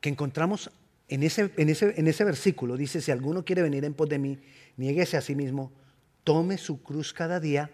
que 0.00 0.10
encontramos 0.10 0.70
en 1.08 1.22
ese, 1.22 1.50
en 1.56 1.70
ese, 1.70 1.94
en 1.98 2.06
ese 2.06 2.24
versículo, 2.24 2.76
dice, 2.76 3.00
si 3.00 3.10
alguno 3.10 3.44
quiere 3.44 3.62
venir 3.62 3.84
en 3.84 3.94
pos 3.94 4.08
de 4.08 4.18
mí, 4.18 4.38
niéguese 4.76 5.16
a 5.16 5.22
sí 5.22 5.34
mismo, 5.34 5.72
tome 6.24 6.58
su 6.58 6.82
cruz 6.82 7.14
cada 7.14 7.40
día 7.40 7.70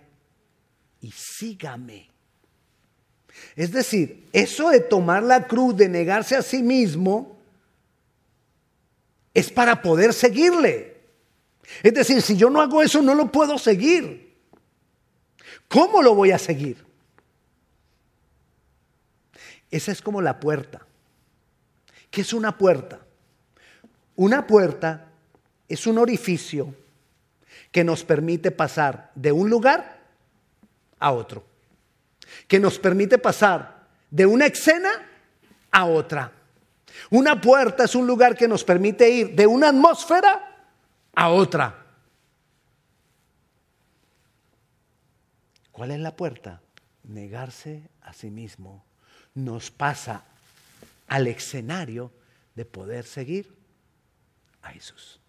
y 1.01 1.11
sígame. 1.11 2.09
Es 3.57 3.73
decir, 3.73 4.29
eso 4.33 4.71
de 4.71 4.79
tomar 4.79 5.25
la 5.25 5.49
cruz, 5.49 5.77
de 5.77 5.89
negarse 5.89 6.37
a 6.37 6.43
sí 6.43 6.63
mismo, 6.63 7.37
es 9.35 9.51
para 9.51 9.83
poder 9.83 10.13
seguirle. 10.13 10.94
Es 11.83 11.94
decir, 11.94 12.21
si 12.23 12.37
yo 12.37 12.50
no 12.50 12.61
hago 12.61 12.83
eso, 12.83 13.02
no 13.02 13.14
lo 13.14 13.30
puedo 13.30 13.59
seguir. 13.59 14.35
¿Cómo 15.68 16.02
lo 16.02 16.14
voy 16.14 16.30
a 16.30 16.38
seguir? 16.38 16.85
Esa 19.71 19.92
es 19.92 20.00
como 20.00 20.23
la 20.23 20.38
puerta. 20.38 20.87
¿Qué 22.11 22.21
es 22.21 22.33
una 22.33 22.56
puerta? 22.56 23.00
Una 24.16 24.47
puerta 24.47 25.06
es 25.68 25.87
un 25.87 25.99
orificio 25.99 26.75
que 27.73 27.83
nos 27.83 28.04
permite 28.04 28.50
pasar 28.52 29.11
de 29.14 29.33
un 29.33 29.50
lugar 29.50 29.99
a 31.00 31.12
otro. 31.12 31.44
Que 32.47 32.61
nos 32.61 32.78
permite 32.78 33.18
pasar 33.18 33.88
de 34.11 34.26
una 34.26 34.47
escena 34.47 34.90
a 35.73 35.87
otra. 35.87 36.30
Una 37.11 37.40
puerta 37.40 37.85
es 37.85 37.94
un 37.97 38.06
lugar 38.06 38.37
que 38.37 38.47
nos 38.47 38.62
permite 38.62 39.11
ir 39.11 39.35
de 39.35 39.47
una 39.47 39.71
atmósfera 39.71 40.44
a 41.14 41.30
otra. 41.30 41.85
¿Cuál 45.73 45.90
es 45.90 46.00
la 46.00 46.14
puerta? 46.14 46.61
Negarse 47.04 47.83
a 48.02 48.12
sí 48.12 48.30
mismo 48.30 48.85
nos 49.35 49.71
pasa 49.71 50.25
al 51.09 51.26
escenario 51.26 52.12
de 52.54 52.64
poder 52.64 53.04
seguir 53.04 53.52
a 54.62 54.71
Jesús. 54.71 55.21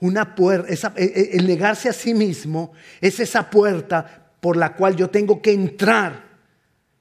Una 0.00 0.34
puerta, 0.34 0.92
e, 0.96 1.04
e, 1.04 1.36
el 1.36 1.46
negarse 1.46 1.88
a 1.88 1.92
sí 1.92 2.14
mismo 2.14 2.72
es 3.00 3.18
esa 3.20 3.48
puerta 3.50 4.30
por 4.40 4.56
la 4.56 4.74
cual 4.74 4.96
yo 4.96 5.10
tengo 5.10 5.42
que 5.42 5.52
entrar, 5.52 6.30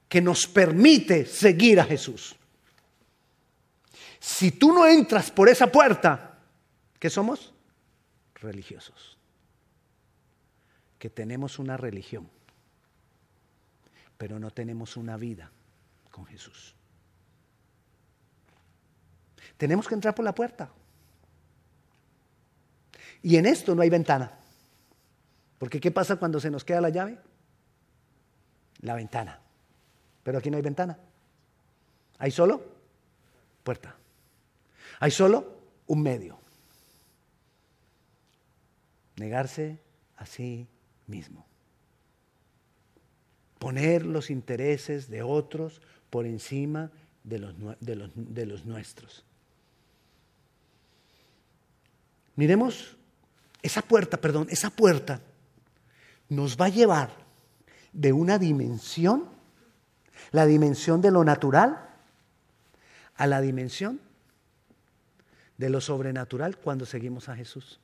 que 0.07 0.21
nos 0.21 0.47
permite 0.47 1.25
seguir 1.25 1.79
a 1.79 1.85
Jesús. 1.85 2.35
Si 4.19 4.51
tú 4.51 4.73
no 4.73 4.85
entras 4.85 5.31
por 5.31 5.49
esa 5.49 5.67
puerta, 5.67 6.30
¿Qué 7.01 7.09
somos? 7.09 7.51
Religiosos. 8.35 9.17
Que 10.99 11.09
tenemos 11.09 11.57
una 11.57 11.75
religión, 11.75 12.29
pero 14.19 14.37
no 14.37 14.51
tenemos 14.51 14.95
una 14.97 15.17
vida 15.17 15.49
con 16.11 16.27
Jesús. 16.27 16.75
Tenemos 19.57 19.87
que 19.87 19.95
entrar 19.95 20.13
por 20.13 20.23
la 20.23 20.35
puerta. 20.35 20.69
Y 23.23 23.35
en 23.35 23.47
esto 23.47 23.73
no 23.73 23.81
hay 23.81 23.89
ventana. 23.89 24.37
Porque 25.57 25.79
¿qué 25.79 25.89
pasa 25.89 26.17
cuando 26.17 26.39
se 26.39 26.51
nos 26.51 26.63
queda 26.63 26.81
la 26.81 26.89
llave? 26.89 27.17
La 28.81 28.93
ventana. 28.93 29.39
Pero 30.21 30.37
aquí 30.37 30.51
no 30.51 30.57
hay 30.57 30.63
ventana. 30.63 30.99
Hay 32.19 32.29
solo 32.29 32.63
puerta. 33.63 33.95
Hay 34.99 35.09
solo 35.09 35.61
un 35.87 36.03
medio 36.03 36.40
negarse 39.21 39.79
a 40.17 40.25
sí 40.25 40.67
mismo. 41.07 41.45
Poner 43.59 44.05
los 44.05 44.29
intereses 44.29 45.09
de 45.09 45.21
otros 45.23 45.81
por 46.09 46.25
encima 46.25 46.91
de 47.23 47.39
los, 47.39 47.55
de 47.79 48.45
los, 48.45 48.65
nuestros. 48.65 49.23
Miremos 52.35 52.97
esa 53.61 53.81
puerta, 53.83 54.17
perdón, 54.17 54.47
esa 54.49 54.71
puerta 54.71 55.21
nos 56.27 56.57
va 56.57 56.65
a 56.65 56.69
llevar 56.69 57.11
de 57.93 58.11
una 58.13 58.39
dimensión, 58.39 59.29
la 60.31 60.45
dimensión 60.45 61.01
de 61.01 61.11
lo 61.11 61.23
natural, 61.23 61.89
a 63.15 63.27
la 63.27 63.41
dimensión 63.41 64.01
de 65.57 65.69
lo 65.69 65.79
sobrenatural 65.79 66.57
cuando 66.57 66.87
seguimos 66.87 67.29
a 67.29 67.35
Jesús. 67.35 67.79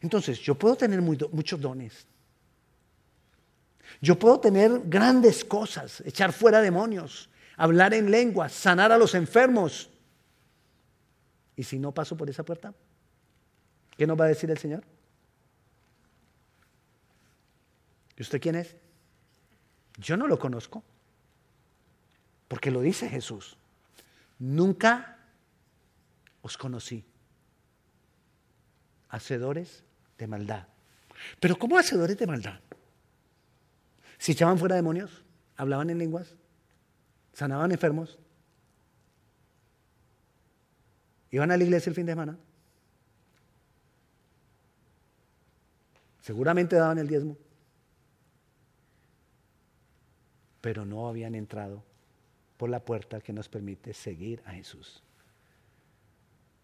Entonces, 0.00 0.38
yo 0.40 0.54
puedo 0.54 0.76
tener 0.76 1.00
muchos 1.00 1.60
dones. 1.60 2.06
Yo 4.00 4.18
puedo 4.18 4.40
tener 4.40 4.82
grandes 4.84 5.44
cosas, 5.44 6.02
echar 6.06 6.32
fuera 6.32 6.60
demonios, 6.60 7.28
hablar 7.56 7.94
en 7.94 8.10
lenguas, 8.10 8.52
sanar 8.52 8.90
a 8.92 8.98
los 8.98 9.14
enfermos. 9.14 9.90
¿Y 11.56 11.64
si 11.64 11.78
no 11.78 11.92
paso 11.92 12.16
por 12.16 12.28
esa 12.28 12.42
puerta? 12.42 12.74
¿Qué 13.96 14.06
nos 14.06 14.18
va 14.18 14.24
a 14.24 14.28
decir 14.28 14.50
el 14.50 14.58
Señor? 14.58 14.84
¿Y 18.16 18.22
usted 18.22 18.40
quién 18.40 18.56
es? 18.56 18.74
Yo 19.98 20.16
no 20.16 20.26
lo 20.26 20.38
conozco. 20.38 20.82
Porque 22.48 22.70
lo 22.70 22.80
dice 22.80 23.08
Jesús. 23.08 23.56
Nunca 24.38 25.18
os 26.42 26.56
conocí. 26.58 27.04
Hacedores 29.12 29.84
de 30.16 30.26
maldad. 30.26 30.66
Pero 31.38 31.58
¿cómo 31.58 31.78
hacedores 31.78 32.16
de 32.18 32.26
maldad? 32.26 32.60
Si 34.18 34.32
echaban 34.32 34.58
fuera 34.58 34.74
demonios, 34.74 35.22
hablaban 35.56 35.90
en 35.90 35.98
lenguas, 35.98 36.34
sanaban 37.34 37.72
enfermos, 37.72 38.18
iban 41.30 41.50
a 41.50 41.56
la 41.56 41.64
iglesia 41.64 41.90
el 41.90 41.94
fin 41.94 42.06
de 42.06 42.12
semana, 42.12 42.38
seguramente 46.22 46.76
daban 46.76 46.98
el 46.98 47.08
diezmo, 47.08 47.36
pero 50.62 50.86
no 50.86 51.06
habían 51.06 51.34
entrado 51.34 51.84
por 52.56 52.70
la 52.70 52.80
puerta 52.80 53.20
que 53.20 53.34
nos 53.34 53.48
permite 53.48 53.92
seguir 53.92 54.42
a 54.46 54.52
Jesús, 54.52 55.02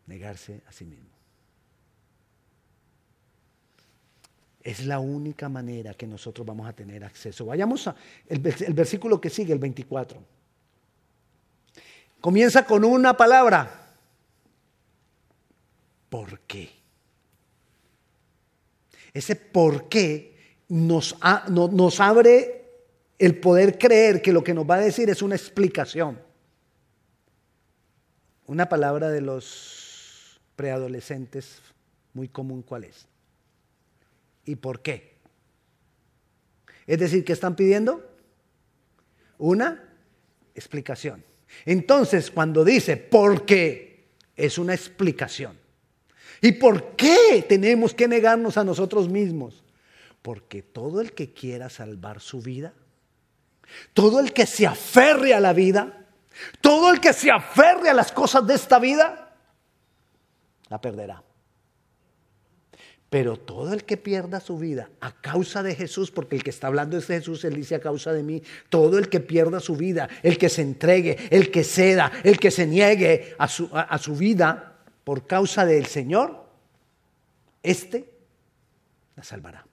negarse 0.06 0.62
a 0.66 0.72
sí 0.72 0.86
mismo. 0.86 1.17
Es 4.62 4.84
la 4.84 4.98
única 4.98 5.48
manera 5.48 5.94
que 5.94 6.06
nosotros 6.06 6.46
vamos 6.46 6.68
a 6.68 6.72
tener 6.72 7.04
acceso. 7.04 7.46
Vayamos 7.46 7.86
al 7.86 8.38
versículo 8.38 9.20
que 9.20 9.30
sigue, 9.30 9.52
el 9.52 9.58
24. 9.58 10.22
Comienza 12.20 12.64
con 12.64 12.84
una 12.84 13.16
palabra. 13.16 13.94
¿Por 16.08 16.40
qué? 16.40 16.70
Ese 19.12 19.36
por 19.36 19.88
qué 19.88 20.36
nos, 20.68 21.16
nos 21.48 22.00
abre 22.00 22.64
el 23.18 23.38
poder 23.38 23.78
creer 23.78 24.22
que 24.22 24.32
lo 24.32 24.44
que 24.44 24.54
nos 24.54 24.68
va 24.68 24.76
a 24.76 24.80
decir 24.80 25.10
es 25.10 25.22
una 25.22 25.34
explicación. 25.34 26.18
Una 28.46 28.68
palabra 28.68 29.10
de 29.10 29.20
los 29.20 30.40
preadolescentes 30.56 31.60
muy 32.14 32.28
común, 32.28 32.62
¿cuál 32.62 32.84
es? 32.84 33.06
¿Y 34.48 34.56
por 34.56 34.80
qué? 34.80 35.18
Es 36.86 36.98
decir, 36.98 37.22
¿qué 37.22 37.34
están 37.34 37.54
pidiendo? 37.54 38.02
Una 39.36 39.92
explicación. 40.54 41.22
Entonces, 41.66 42.30
cuando 42.30 42.64
dice 42.64 42.96
por 42.96 43.44
qué, 43.44 44.08
es 44.34 44.56
una 44.56 44.72
explicación. 44.72 45.58
¿Y 46.40 46.52
por 46.52 46.96
qué 46.96 47.44
tenemos 47.46 47.92
que 47.92 48.08
negarnos 48.08 48.56
a 48.56 48.64
nosotros 48.64 49.10
mismos? 49.10 49.64
Porque 50.22 50.62
todo 50.62 51.02
el 51.02 51.12
que 51.12 51.34
quiera 51.34 51.68
salvar 51.68 52.20
su 52.20 52.40
vida, 52.40 52.72
todo 53.92 54.18
el 54.18 54.32
que 54.32 54.46
se 54.46 54.66
aferre 54.66 55.34
a 55.34 55.40
la 55.40 55.52
vida, 55.52 56.06
todo 56.62 56.90
el 56.90 57.00
que 57.00 57.12
se 57.12 57.30
aferre 57.30 57.90
a 57.90 57.94
las 57.94 58.12
cosas 58.12 58.46
de 58.46 58.54
esta 58.54 58.78
vida, 58.78 59.36
la 60.70 60.80
perderá. 60.80 61.27
Pero 63.10 63.38
todo 63.38 63.72
el 63.72 63.84
que 63.84 63.96
pierda 63.96 64.38
su 64.38 64.58
vida 64.58 64.90
a 65.00 65.12
causa 65.12 65.62
de 65.62 65.74
Jesús, 65.74 66.10
porque 66.10 66.36
el 66.36 66.42
que 66.42 66.50
está 66.50 66.66
hablando 66.66 66.98
es 66.98 67.06
Jesús, 67.06 67.42
él 67.44 67.54
dice 67.54 67.74
a 67.74 67.80
causa 67.80 68.12
de 68.12 68.22
mí, 68.22 68.42
todo 68.68 68.98
el 68.98 69.08
que 69.08 69.20
pierda 69.20 69.60
su 69.60 69.76
vida, 69.76 70.10
el 70.22 70.36
que 70.36 70.50
se 70.50 70.60
entregue, 70.60 71.16
el 71.30 71.50
que 71.50 71.64
ceda, 71.64 72.12
el 72.22 72.38
que 72.38 72.50
se 72.50 72.66
niegue 72.66 73.34
a 73.38 73.48
su, 73.48 73.70
a, 73.72 73.96
su 73.96 74.14
vida 74.14 74.76
por 75.04 75.26
causa 75.26 75.64
del 75.64 75.86
Señor, 75.86 76.44
este 77.62 78.12
la 79.16 79.24
salvará. 79.24 79.66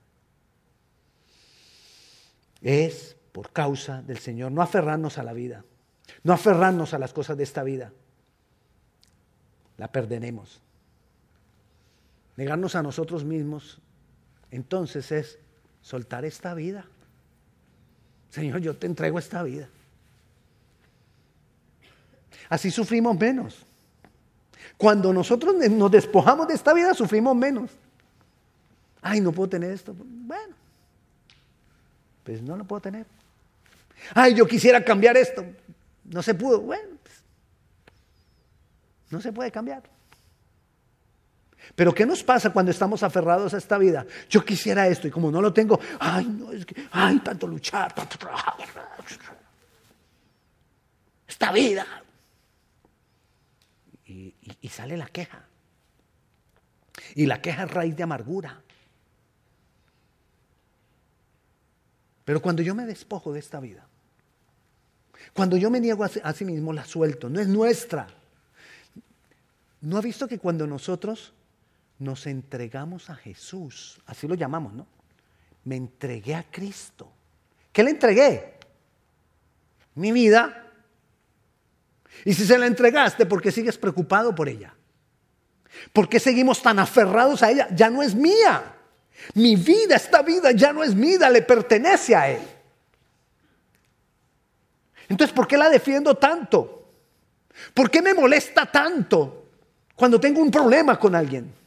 Es 2.62 3.18
por 3.34 3.52
causa 3.52 4.02
del 4.02 4.20
Señor, 4.20 4.54
no 4.54 4.62
aferrarnos 4.62 5.18
a 5.18 5.24
la 5.24 5.34
vida, 5.34 5.66
no 6.24 6.32
aferrarnos 6.32 6.94
a 6.94 7.00
las 7.00 7.12
cosas 7.12 7.36
de 7.36 7.44
esta 7.44 7.64
vida. 7.64 7.92
La 9.76 9.92
perderemos. 9.92 10.62
Negarnos 12.38 12.76
a 12.76 12.84
nosotros 12.84 13.24
mismos, 13.24 13.80
entonces 14.52 15.12
es 15.12 15.40
soltar 15.82 16.26
esta 16.26 16.54
vida. 16.54 16.86
Señor, 18.30 18.60
yo 18.60 18.76
te 18.76 18.88
entrego 18.88 19.18
esta 19.18 19.42
vida. 19.44 19.70
Así 22.50 22.72
sufrimos 22.72 23.18
menos. 23.18 23.66
Cuando 24.78 25.14
nosotros 25.14 25.56
nos 25.70 25.92
despojamos 25.92 26.48
de 26.48 26.56
esta 26.56 26.74
vida, 26.74 26.94
sufrimos 26.94 27.36
menos. 27.36 27.72
Ay, 29.02 29.22
no 29.22 29.32
puedo 29.32 29.50
tener 29.50 29.72
esto. 29.72 29.96
Bueno, 29.98 30.56
pues 32.24 32.42
no 32.42 32.58
lo 32.58 32.66
puedo 32.66 32.82
tener. 32.82 33.06
Ay, 34.14 34.34
yo 34.34 34.46
quisiera 34.46 34.84
cambiar 34.84 35.16
esto. 35.16 35.46
No 36.04 36.22
se 36.22 36.34
pudo. 36.34 36.60
Bueno, 36.60 36.98
pues, 37.02 37.16
no 39.10 39.22
se 39.22 39.32
puede 39.32 39.52
cambiar. 39.52 39.95
Pero 41.74 41.94
¿qué 41.94 42.06
nos 42.06 42.24
pasa 42.24 42.52
cuando 42.52 42.72
estamos 42.72 43.02
aferrados 43.02 43.54
a 43.54 43.58
esta 43.58 43.78
vida? 43.78 44.06
Yo 44.30 44.44
quisiera 44.46 44.88
esto 44.88 45.08
y 45.08 45.12
como 45.12 45.32
no 45.32 45.42
lo 45.42 45.52
tengo, 45.52 45.80
ay, 46.00 46.26
no, 46.26 46.52
es 46.52 46.66
que, 46.66 46.88
ay, 46.92 47.20
tanto 47.20 47.48
luchar, 47.48 47.94
tanto 47.94 48.18
trabajar. 48.18 48.56
Esta 51.28 51.52
vida. 51.52 51.86
Y, 54.06 54.36
y 54.62 54.70
sale 54.70 54.96
la 54.96 55.08
queja. 55.08 55.44
Y 57.16 57.26
la 57.26 57.42
queja 57.42 57.64
es 57.64 57.72
raíz 57.72 57.96
de 57.96 58.04
amargura. 58.04 58.62
Pero 62.24 62.42
cuando 62.42 62.62
yo 62.62 62.76
me 62.76 62.86
despojo 62.86 63.34
de 63.34 63.40
esta 63.40 63.60
vida, 63.60 63.88
cuando 65.34 65.58
yo 65.58 65.70
me 65.70 65.80
niego 65.80 66.04
a 66.04 66.34
sí 66.34 66.46
mismo, 66.46 66.74
la 66.74 66.86
suelto, 66.86 67.30
no 67.30 67.40
es 67.40 67.48
nuestra. 67.48 68.08
¿No 69.82 69.98
ha 69.98 70.02
visto 70.02 70.28
que 70.28 70.40
cuando 70.40 70.66
nosotros 70.66 71.34
nos 72.00 72.28
entregamos 72.28 73.10
a 73.10 73.16
Jesús, 73.16 74.00
así 74.06 74.28
lo 74.28 74.36
llamamos, 74.36 74.74
¿no? 74.74 74.88
Me 75.64 75.76
entregué 75.76 76.36
a 76.36 76.44
Cristo. 76.44 77.12
¿Qué 77.72 77.84
le 77.84 77.92
entregué? 77.92 78.54
Mi 79.96 80.12
vida. 80.12 80.72
Y 82.24 82.34
si 82.34 82.46
se 82.46 82.58
la 82.58 82.68
entregaste, 82.68 83.26
¿por 83.26 83.42
qué 83.42 83.52
sigues 83.52 83.78
preocupado 83.78 84.34
por 84.36 84.48
ella? 84.48 84.74
¿Por 85.92 86.08
qué 86.08 86.20
seguimos 86.20 86.62
tan 86.62 86.80
aferrados 86.80 87.44
a 87.44 87.52
ella? 87.52 87.68
Ya 87.72 87.90
no 87.90 88.04
es 88.04 88.16
mía. 88.16 88.76
Mi 89.34 89.56
vida, 89.56 89.96
esta 89.96 90.22
vida 90.22 90.52
ya 90.52 90.74
no 90.74 90.84
es 90.84 90.94
mía, 90.94 91.30
le 91.30 91.42
pertenece 91.42 92.16
a 92.16 92.30
Él. 92.30 92.42
Entonces, 95.10 95.34
¿por 95.34 95.48
qué 95.48 95.58
la 95.58 95.70
defiendo 95.70 96.16
tanto? 96.16 96.90
¿Por 97.74 97.90
qué 97.90 98.02
me 98.02 98.14
molesta 98.14 98.70
tanto 98.70 99.50
cuando 99.96 100.20
tengo 100.20 100.42
un 100.42 100.52
problema 100.52 101.00
con 101.00 101.16
alguien? 101.16 101.65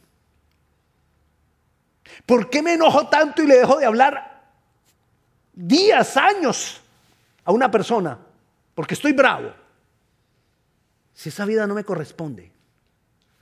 ¿Por 2.25 2.49
qué 2.49 2.61
me 2.61 2.73
enojo 2.73 3.07
tanto 3.07 3.41
y 3.41 3.47
le 3.47 3.57
dejo 3.57 3.77
de 3.77 3.85
hablar 3.85 4.43
días, 5.53 6.17
años 6.17 6.81
a 7.43 7.51
una 7.51 7.69
persona? 7.69 8.17
Porque 8.75 8.93
estoy 8.93 9.13
bravo. 9.13 9.53
Si 11.13 11.29
esa 11.29 11.45
vida 11.45 11.67
no 11.67 11.73
me 11.73 11.83
corresponde, 11.83 12.51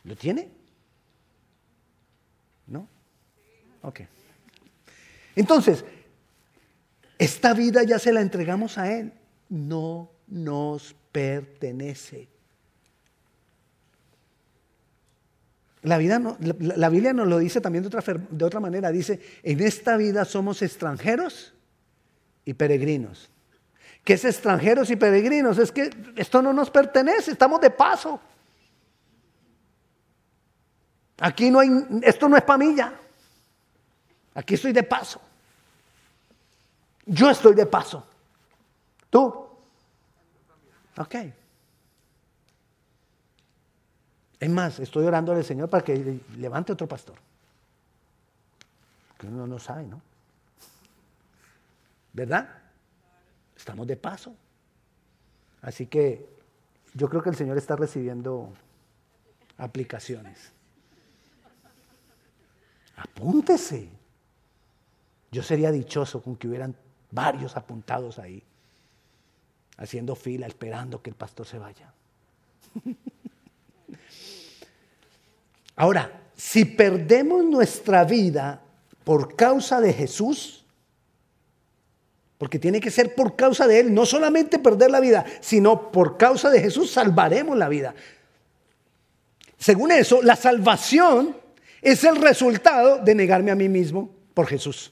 ¿lo 0.03 0.15
tiene? 0.15 0.49
¿No? 2.67 2.88
Ok. 3.84 4.01
Entonces, 5.36 5.86
esta 7.19 7.53
vida 7.53 7.84
ya 7.84 7.99
se 7.99 8.12
la 8.12 8.21
entregamos 8.21 8.77
a 8.77 8.91
Él. 8.91 9.13
No 9.49 10.10
nos 10.27 10.95
pertenece. 11.12 12.27
La, 15.88 15.97
vida 15.97 16.21
la, 16.60 16.89
Biblia 16.89 17.13
nos 17.13 17.28
lo 17.28 17.38
dice 17.38 17.62
también 17.62 17.84
de 17.84 17.88
otra, 17.88 18.04
de 18.30 18.45
otra 18.45 18.60
manera. 18.60 18.91
Dice, 18.91 19.21
en 19.43 19.62
esta 19.62 19.95
vida 19.95 20.26
somos 20.26 20.62
extranjeros 20.62 21.54
y 22.43 22.54
peregrinos. 22.54 23.30
¿Qué 24.04 24.13
es 24.13 24.26
extranjeros 24.26 24.89
y 24.89 24.95
peregrinos? 24.95 25.58
Es 25.58 25.71
que 25.71 25.89
esto 26.15 26.41
no 26.41 26.54
nos 26.54 26.69
pertenece, 26.69 27.32
estamos 27.32 27.62
de 27.62 27.69
paso. 27.69 28.19
Aquí 31.19 31.50
no 31.50 31.60
hay, 31.60 31.69
esto 32.04 32.30
no 32.30 32.38
es 32.38 32.43
para 32.43 32.58
mí 32.58 32.76
ya. 32.76 32.93
Aquí 34.34 34.54
estoy 34.54 34.71
de 34.71 34.84
paso. 34.84 35.19
Yo 37.06 37.30
estoy 37.30 37.56
de 37.56 37.65
paso. 37.65 38.06
¿Tú? 39.10 39.47
Ok. 40.97 41.15
Es 44.39 44.50
más, 44.50 44.80
estoy 44.80 45.06
orando 45.06 45.32
al 45.32 45.43
Señor 45.43 45.69
para 45.69 45.84
que 45.84 46.19
levante 46.38 46.71
otro 46.71 46.88
pastor. 46.88 47.15
Que 49.17 49.28
uno 49.28 49.47
no 49.47 49.58
sabe, 49.58 49.86
¿no? 49.86 50.02
¿Verdad? 52.13 52.47
Estamos 53.56 53.88
de 53.88 53.97
paso. 53.97 54.36
Así 55.62 55.88
que 55.88 56.28
yo 56.93 57.10
creo 57.10 57.23
que 57.23 57.30
el 57.30 57.36
Señor 57.36 57.58
está 57.58 57.76
recibiendo 57.76 58.54
aplicaciones. 59.58 60.52
Apúntese. 62.95 63.89
Yo 65.32 65.43
sería 65.43 65.71
dichoso 65.71 66.21
con 66.21 66.36
que 66.36 66.47
hubieran 66.47 66.76
varios 67.12 67.58
apuntados 67.58 68.19
ahí. 68.19 68.43
haciendo 69.78 70.15
fila, 70.15 70.47
esperando 70.47 71.04
que 71.04 71.12
el 71.12 71.15
pastor 71.15 71.45
se 71.45 71.60
vaya. 71.60 71.93
Ahora, 75.77 76.11
si 76.35 76.65
perdemos 76.65 77.45
nuestra 77.45 78.03
vida 78.03 78.61
por 79.03 79.35
causa 79.35 79.79
de 79.79 79.93
Jesús, 79.93 80.65
porque 82.37 82.59
tiene 82.59 82.81
que 82.81 82.91
ser 82.91 83.15
por 83.15 83.35
causa 83.35 83.67
de 83.67 83.79
Él, 83.79 83.93
no 83.93 84.05
solamente 84.05 84.59
perder 84.59 84.91
la 84.91 84.99
vida, 84.99 85.25
sino 85.39 85.91
por 85.91 86.17
causa 86.17 86.49
de 86.49 86.59
Jesús 86.59 86.91
salvaremos 86.91 87.57
la 87.57 87.69
vida. 87.69 87.95
Según 89.57 89.91
eso, 89.91 90.21
la 90.21 90.35
salvación 90.35 91.37
es 91.81 92.03
el 92.03 92.17
resultado 92.17 92.97
de 92.97 93.15
negarme 93.15 93.51
a 93.51 93.55
mí 93.55 93.69
mismo 93.69 94.09
por 94.33 94.47
Jesús. 94.47 94.91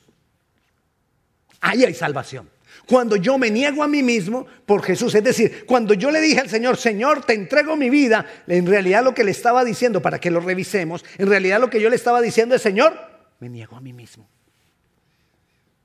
Ahí 1.61 1.83
hay 1.83 1.93
salvación. 1.93 2.54
Cuando 2.87 3.15
yo 3.15 3.37
me 3.37 3.49
niego 3.49 3.83
a 3.83 3.87
mí 3.87 4.03
mismo 4.03 4.45
por 4.65 4.83
Jesús, 4.83 5.15
es 5.15 5.23
decir, 5.23 5.65
cuando 5.65 5.93
yo 5.93 6.11
le 6.11 6.21
dije 6.21 6.39
al 6.39 6.49
Señor, 6.49 6.77
Señor, 6.77 7.25
te 7.25 7.33
entrego 7.33 7.75
mi 7.75 7.89
vida, 7.89 8.25
en 8.47 8.65
realidad 8.65 9.03
lo 9.03 9.13
que 9.13 9.23
le 9.23 9.31
estaba 9.31 9.63
diciendo, 9.63 10.01
para 10.01 10.19
que 10.19 10.31
lo 10.31 10.39
revisemos, 10.39 11.03
en 11.17 11.27
realidad 11.27 11.59
lo 11.59 11.69
que 11.69 11.81
yo 11.81 11.89
le 11.89 11.95
estaba 11.95 12.21
diciendo 12.21 12.55
es, 12.55 12.61
Señor, 12.61 12.97
me 13.39 13.49
niego 13.49 13.75
a 13.75 13.81
mí 13.81 13.93
mismo. 13.93 14.27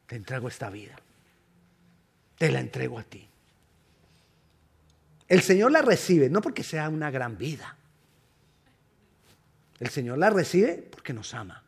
Te 0.07 0.17
entrego 0.17 0.49
esta 0.49 0.71
vida 0.71 0.97
te 2.41 2.51
la 2.51 2.61
entrego 2.61 2.99
a 2.99 3.03
ti. 3.03 3.29
El 5.29 5.43
Señor 5.43 5.73
la 5.73 5.83
recibe 5.83 6.31
no 6.31 6.41
porque 6.41 6.63
sea 6.63 6.89
una 6.89 7.11
gran 7.11 7.37
vida. 7.37 7.77
El 9.79 9.91
Señor 9.91 10.17
la 10.17 10.31
recibe 10.31 10.89
porque 10.91 11.13
nos 11.13 11.35
ama. 11.35 11.63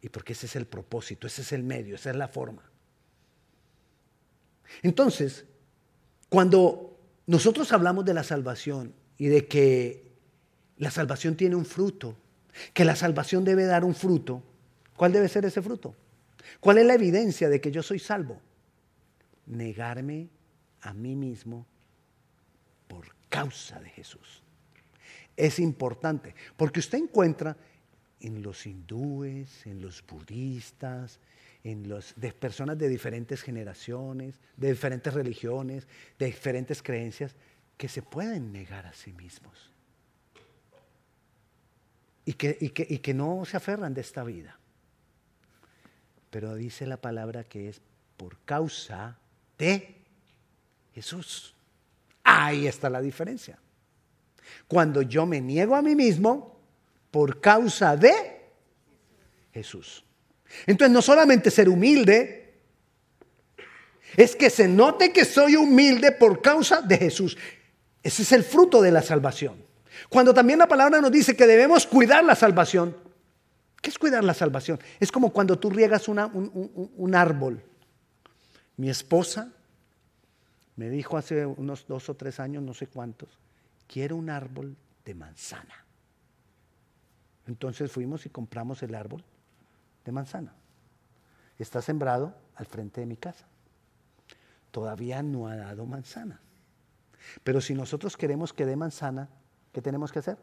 Y 0.00 0.08
porque 0.08 0.34
ese 0.34 0.46
es 0.46 0.54
el 0.54 0.66
propósito, 0.66 1.26
ese 1.26 1.42
es 1.42 1.50
el 1.50 1.64
medio, 1.64 1.96
esa 1.96 2.10
es 2.10 2.16
la 2.16 2.28
forma. 2.28 2.62
Entonces, 4.82 5.44
cuando 6.28 6.98
nosotros 7.26 7.72
hablamos 7.72 8.04
de 8.04 8.14
la 8.14 8.24
salvación 8.24 8.94
y 9.18 9.26
de 9.26 9.46
que 9.46 10.12
la 10.78 10.90
salvación 10.90 11.36
tiene 11.36 11.56
un 11.56 11.64
fruto, 11.64 12.16
que 12.74 12.84
la 12.84 12.96
salvación 12.96 13.44
debe 13.44 13.64
dar 13.64 13.84
un 13.84 13.94
fruto, 13.94 14.42
¿cuál 14.96 15.12
debe 15.12 15.28
ser 15.28 15.44
ese 15.44 15.62
fruto? 15.62 15.94
¿Cuál 16.58 16.78
es 16.78 16.86
la 16.86 16.94
evidencia 16.94 17.48
de 17.48 17.60
que 17.60 17.70
yo 17.70 17.82
soy 17.82 17.98
salvo? 17.98 18.40
negarme 19.50 20.28
a 20.82 20.92
mí 20.94 21.14
mismo 21.14 21.66
por 22.88 23.14
causa 23.28 23.80
de 23.80 23.90
Jesús. 23.90 24.42
Es 25.36 25.58
importante, 25.58 26.34
porque 26.56 26.80
usted 26.80 26.98
encuentra 26.98 27.56
en 28.20 28.42
los 28.42 28.66
hindúes, 28.66 29.66
en 29.66 29.80
los 29.80 30.04
budistas, 30.06 31.18
en 31.64 31.88
los 31.88 32.14
de 32.16 32.32
personas 32.32 32.78
de 32.78 32.88
diferentes 32.88 33.42
generaciones, 33.42 34.40
de 34.56 34.70
diferentes 34.70 35.12
religiones, 35.12 35.86
de 36.18 36.26
diferentes 36.26 36.82
creencias, 36.82 37.34
que 37.76 37.88
se 37.88 38.02
pueden 38.02 38.52
negar 38.52 38.86
a 38.86 38.92
sí 38.92 39.12
mismos. 39.12 39.70
Y 42.24 42.34
que, 42.34 42.56
y 42.60 42.70
que, 42.70 42.86
y 42.88 42.98
que 42.98 43.14
no 43.14 43.44
se 43.44 43.56
aferran 43.56 43.94
de 43.94 44.00
esta 44.00 44.22
vida. 44.24 44.58
Pero 46.30 46.54
dice 46.54 46.86
la 46.86 46.98
palabra 46.98 47.44
que 47.44 47.68
es 47.68 47.80
por 48.16 48.38
causa 48.44 49.18
de 49.58 49.96
Jesús. 50.94 51.54
Ahí 52.22 52.66
está 52.66 52.88
la 52.88 53.00
diferencia. 53.00 53.58
Cuando 54.68 55.02
yo 55.02 55.26
me 55.26 55.40
niego 55.40 55.74
a 55.74 55.82
mí 55.82 55.94
mismo 55.94 56.60
por 57.10 57.40
causa 57.40 57.96
de 57.96 58.40
Jesús. 59.52 60.04
Entonces 60.66 60.92
no 60.92 61.02
solamente 61.02 61.50
ser 61.50 61.68
humilde, 61.68 62.40
es 64.16 64.34
que 64.34 64.50
se 64.50 64.66
note 64.68 65.12
que 65.12 65.24
soy 65.24 65.56
humilde 65.56 66.12
por 66.12 66.42
causa 66.42 66.82
de 66.82 66.98
Jesús. 66.98 67.36
Ese 68.02 68.22
es 68.22 68.32
el 68.32 68.44
fruto 68.44 68.82
de 68.82 68.90
la 68.90 69.02
salvación. 69.02 69.64
Cuando 70.08 70.34
también 70.34 70.58
la 70.58 70.68
palabra 70.68 71.00
nos 71.00 71.12
dice 71.12 71.36
que 71.36 71.46
debemos 71.46 71.86
cuidar 71.86 72.24
la 72.24 72.34
salvación. 72.34 72.96
¿Qué 73.80 73.90
es 73.90 73.98
cuidar 73.98 74.24
la 74.24 74.34
salvación? 74.34 74.80
Es 74.98 75.12
como 75.12 75.32
cuando 75.32 75.58
tú 75.58 75.70
riegas 75.70 76.08
un, 76.08 76.18
un 76.96 77.14
árbol. 77.14 77.62
Mi 78.76 78.90
esposa 78.90 79.52
me 80.76 80.90
dijo 80.90 81.16
hace 81.16 81.46
unos 81.46 81.86
dos 81.86 82.08
o 82.08 82.14
tres 82.14 82.40
años, 82.40 82.62
no 82.62 82.74
sé 82.74 82.86
cuántos, 82.86 83.28
quiero 83.86 84.16
un 84.16 84.30
árbol 84.30 84.76
de 85.04 85.14
manzana. 85.14 85.84
Entonces 87.46 87.90
fuimos 87.90 88.26
y 88.26 88.30
compramos 88.30 88.82
el 88.82 88.94
árbol 88.94 89.22
manzana. 90.12 90.54
Está 91.58 91.82
sembrado 91.82 92.34
al 92.56 92.66
frente 92.66 93.00
de 93.00 93.06
mi 93.06 93.16
casa. 93.16 93.46
Todavía 94.70 95.22
no 95.22 95.48
ha 95.48 95.56
dado 95.56 95.84
manzana. 95.86 96.40
Pero 97.44 97.60
si 97.60 97.74
nosotros 97.74 98.16
queremos 98.16 98.52
que 98.52 98.66
dé 98.66 98.76
manzana, 98.76 99.28
¿qué 99.72 99.82
tenemos 99.82 100.12
que 100.12 100.20
hacer? 100.20 100.38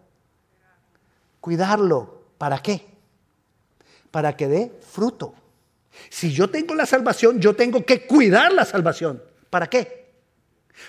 Cuidarlo. 1.40 2.28
¿Para 2.38 2.60
qué? 2.60 2.86
Para 4.12 4.36
que 4.36 4.48
dé 4.48 4.80
fruto. 4.82 5.34
Si 6.10 6.32
yo 6.32 6.50
tengo 6.50 6.76
la 6.76 6.86
salvación, 6.86 7.40
yo 7.40 7.56
tengo 7.56 7.86
que 7.86 8.06
cuidar 8.06 8.54
la 8.54 8.66
salvación. 8.66 9.24
¿Para 9.50 9.68
qué? 9.68 10.14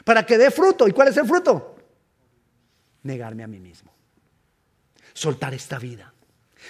Para 0.04 0.26
que 0.26 0.36
dé 0.36 0.50
fruto. 0.50 0.86
¿Y 0.86 0.92
cuál 0.92 1.08
es 1.08 1.16
el 1.16 1.26
fruto? 1.26 1.76
Negarme 3.02 3.44
a 3.44 3.46
mí 3.46 3.60
mismo. 3.60 3.92
Soltar 5.14 5.54
esta 5.54 5.78
vida. 5.78 6.12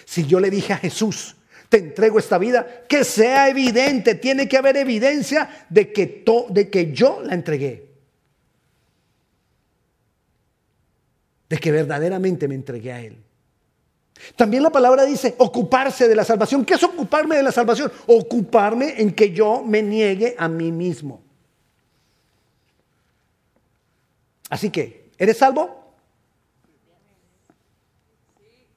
Si 0.04 0.26
yo 0.26 0.38
le 0.38 0.50
dije 0.50 0.72
a 0.72 0.78
Jesús, 0.78 1.36
te 1.68 1.78
entrego 1.78 2.18
esta 2.18 2.38
vida, 2.38 2.84
que 2.88 3.04
sea 3.04 3.48
evidente, 3.48 4.14
tiene 4.14 4.48
que 4.48 4.56
haber 4.56 4.76
evidencia 4.76 5.66
de 5.68 5.92
que, 5.92 6.24
de 6.50 6.70
que 6.70 6.92
yo 6.92 7.20
la 7.22 7.34
entregué. 7.34 7.88
De 11.48 11.58
que 11.58 11.70
verdaderamente 11.70 12.48
me 12.48 12.54
entregué 12.54 12.92
a 12.92 13.00
Él. 13.00 13.18
También 14.36 14.62
la 14.62 14.70
palabra 14.70 15.04
dice 15.04 15.34
ocuparse 15.38 16.08
de 16.08 16.16
la 16.16 16.24
salvación. 16.24 16.64
¿Qué 16.64 16.74
es 16.74 16.82
ocuparme 16.82 17.36
de 17.36 17.42
la 17.42 17.52
salvación? 17.52 17.92
Ocuparme 18.06 19.00
en 19.00 19.12
que 19.12 19.32
yo 19.32 19.62
me 19.62 19.82
niegue 19.82 20.34
a 20.38 20.48
mí 20.48 20.72
mismo. 20.72 21.22
Así 24.50 24.70
que, 24.70 25.10
¿eres 25.18 25.36
salvo? 25.36 25.94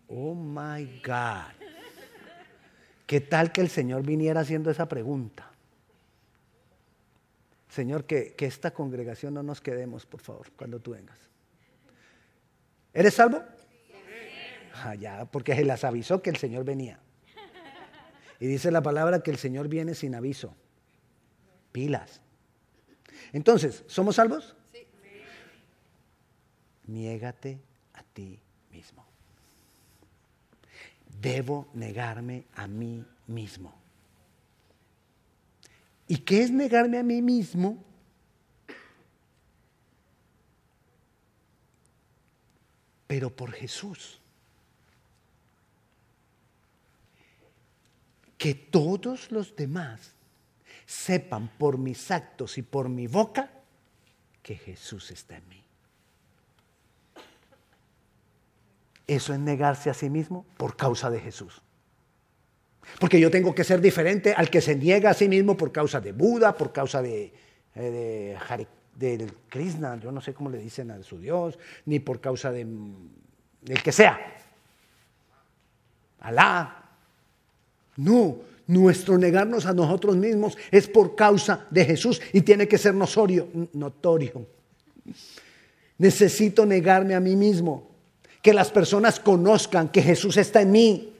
Oh 0.08 0.36
my 0.36 1.01
God. 1.06 1.61
¿Qué 3.12 3.19
tal 3.19 3.52
que 3.52 3.60
el 3.60 3.67
Señor 3.67 4.04
viniera 4.04 4.39
haciendo 4.39 4.71
esa 4.71 4.88
pregunta? 4.88 5.52
Señor, 7.67 8.06
que, 8.06 8.36
que 8.36 8.45
esta 8.45 8.71
congregación 8.71 9.34
no 9.34 9.43
nos 9.43 9.60
quedemos, 9.60 10.06
por 10.06 10.21
favor, 10.21 10.50
cuando 10.56 10.80
tú 10.80 10.91
vengas. 10.91 11.17
¿Eres 12.93 13.13
salvo? 13.13 13.43
Ah, 14.76 15.28
porque 15.30 15.54
se 15.54 15.65
las 15.65 15.84
avisó 15.84 16.21
que 16.21 16.30
el 16.30 16.38
Señor 16.38 16.63
venía. 16.63 17.02
Y 18.39 18.47
dice 18.47 18.71
la 18.71 18.82
palabra 18.82 19.19
que 19.19 19.32
el 19.32 19.38
Señor 19.38 19.67
viene 19.67 19.93
sin 19.93 20.15
aviso. 20.15 20.56
Pilas. 21.74 22.21
Entonces, 23.34 23.84
¿somos 23.88 24.15
salvos? 24.15 24.56
Sí. 24.71 24.88
Niégate 26.86 27.60
a 27.93 28.04
ti 28.04 28.39
mismo. 28.71 29.11
Debo 31.21 31.69
negarme 31.73 32.45
a 32.55 32.67
mí 32.67 33.05
mismo. 33.27 33.73
¿Y 36.07 36.17
qué 36.17 36.43
es 36.43 36.51
negarme 36.51 36.97
a 36.97 37.03
mí 37.03 37.21
mismo? 37.21 37.84
Pero 43.07 43.29
por 43.36 43.51
Jesús. 43.51 44.21
que 48.41 48.55
todos 48.55 49.31
los 49.31 49.55
demás 49.55 50.13
sepan 50.88 51.47
por 51.60 51.77
mis 51.77 52.10
actos 52.10 52.57
y 52.57 52.63
por 52.63 52.89
mi 52.89 53.05
boca 53.05 53.51
que 54.41 54.55
Jesús 54.55 55.12
está 55.12 55.38
en 55.38 55.47
mí. 55.47 55.61
Eso 59.12 59.34
es 59.34 59.39
negarse 59.41 59.89
a 59.89 59.93
sí 59.93 60.10
mismo 60.10 60.45
por 60.56 60.78
causa 60.78 61.10
de 61.10 61.19
Jesús. 61.19 61.62
Porque 62.97 63.19
yo 63.19 63.30
tengo 63.30 63.54
que 63.54 63.65
ser 63.65 63.82
diferente 63.82 64.34
al 64.34 64.50
que 64.50 64.62
se 64.62 64.74
niega 64.74 65.10
a 65.10 65.13
sí 65.13 65.28
mismo 65.28 65.58
por 65.58 65.74
causa 65.74 66.00
de 66.00 66.13
Buda, 66.13 66.56
por 66.56 66.71
causa 66.71 67.02
de, 67.02 67.34
eh, 67.76 68.38
Krishna, 69.50 70.00
yo 70.00 70.13
no 70.13 70.21
sé 70.21 70.34
cómo 70.34 70.50
le 70.50 70.60
dicen 70.60 70.91
a 70.91 71.04
su 71.04 71.19
Dios, 71.19 71.60
ni 71.88 72.00
por 72.00 72.21
causa 72.21 72.54
de, 72.54 72.65
del 73.62 73.84
que 73.84 73.91
sea. 73.91 74.17
Alá, 76.21 76.86
no, 77.97 78.38
nuestro 78.67 79.17
negarnos 79.17 79.65
a 79.65 79.74
nosotros 79.74 80.15
mismos 80.15 80.58
es 80.71 80.88
por 80.88 81.17
causa 81.17 81.67
de 81.69 81.84
Jesús 81.84 82.21
y 82.32 82.43
tiene 82.43 82.65
que 82.65 82.78
ser 82.78 82.93
notorio. 82.93 83.50
Necesito 85.97 86.65
negarme 86.65 87.13
a 87.13 87.19
mí 87.19 87.36
mismo, 87.36 87.90
que 88.41 88.54
las 88.54 88.71
personas 88.71 89.19
conozcan 89.19 89.89
que 89.89 90.01
Jesús 90.01 90.38
está 90.38 90.62
en 90.62 90.71
mí, 90.71 91.13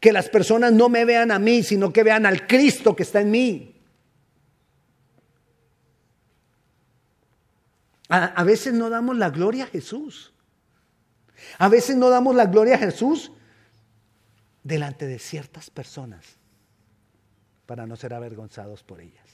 que 0.00 0.12
las 0.12 0.28
personas 0.28 0.72
no 0.72 0.88
me 0.88 1.04
vean 1.04 1.30
a 1.30 1.38
mí, 1.38 1.62
sino 1.62 1.92
que 1.92 2.02
vean 2.02 2.26
al 2.26 2.46
Cristo 2.46 2.94
que 2.94 3.02
está 3.02 3.20
en 3.20 3.30
mí. 3.30 3.74
A, 8.10 8.42
veces 8.42 8.72
no 8.72 8.88
damos 8.88 9.18
la 9.18 9.28
gloria 9.28 9.64
a 9.64 9.66
Jesús. 9.66 10.32
A 11.58 11.68
veces 11.68 11.94
no 11.96 12.08
damos 12.08 12.34
la 12.34 12.46
gloria 12.46 12.76
a 12.76 12.78
Jesús 12.78 13.32
delante 14.62 15.06
de 15.06 15.18
ciertas 15.18 15.68
personas 15.68 16.38
para 17.66 17.86
no 17.86 17.96
ser 17.96 18.14
avergonzados 18.14 18.82
por 18.82 19.00
ellas. 19.02 19.27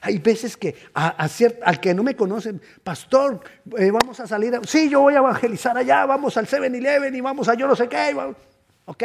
Hay 0.00 0.18
veces 0.18 0.56
que 0.56 0.74
al 0.94 1.80
que 1.80 1.94
no 1.94 2.02
me 2.02 2.14
conocen, 2.16 2.60
pastor, 2.82 3.40
eh, 3.76 3.90
vamos 3.90 4.20
a 4.20 4.26
salir, 4.26 4.58
sí, 4.66 4.88
yo 4.88 5.00
voy 5.00 5.14
a 5.14 5.18
evangelizar 5.18 5.76
allá, 5.76 6.06
vamos 6.06 6.36
al 6.36 6.46
7-Eleven 6.46 7.14
y 7.14 7.20
vamos 7.20 7.48
a 7.48 7.54
yo 7.54 7.66
no 7.66 7.74
sé 7.74 7.88
qué. 7.88 8.14
Ok, 8.86 9.04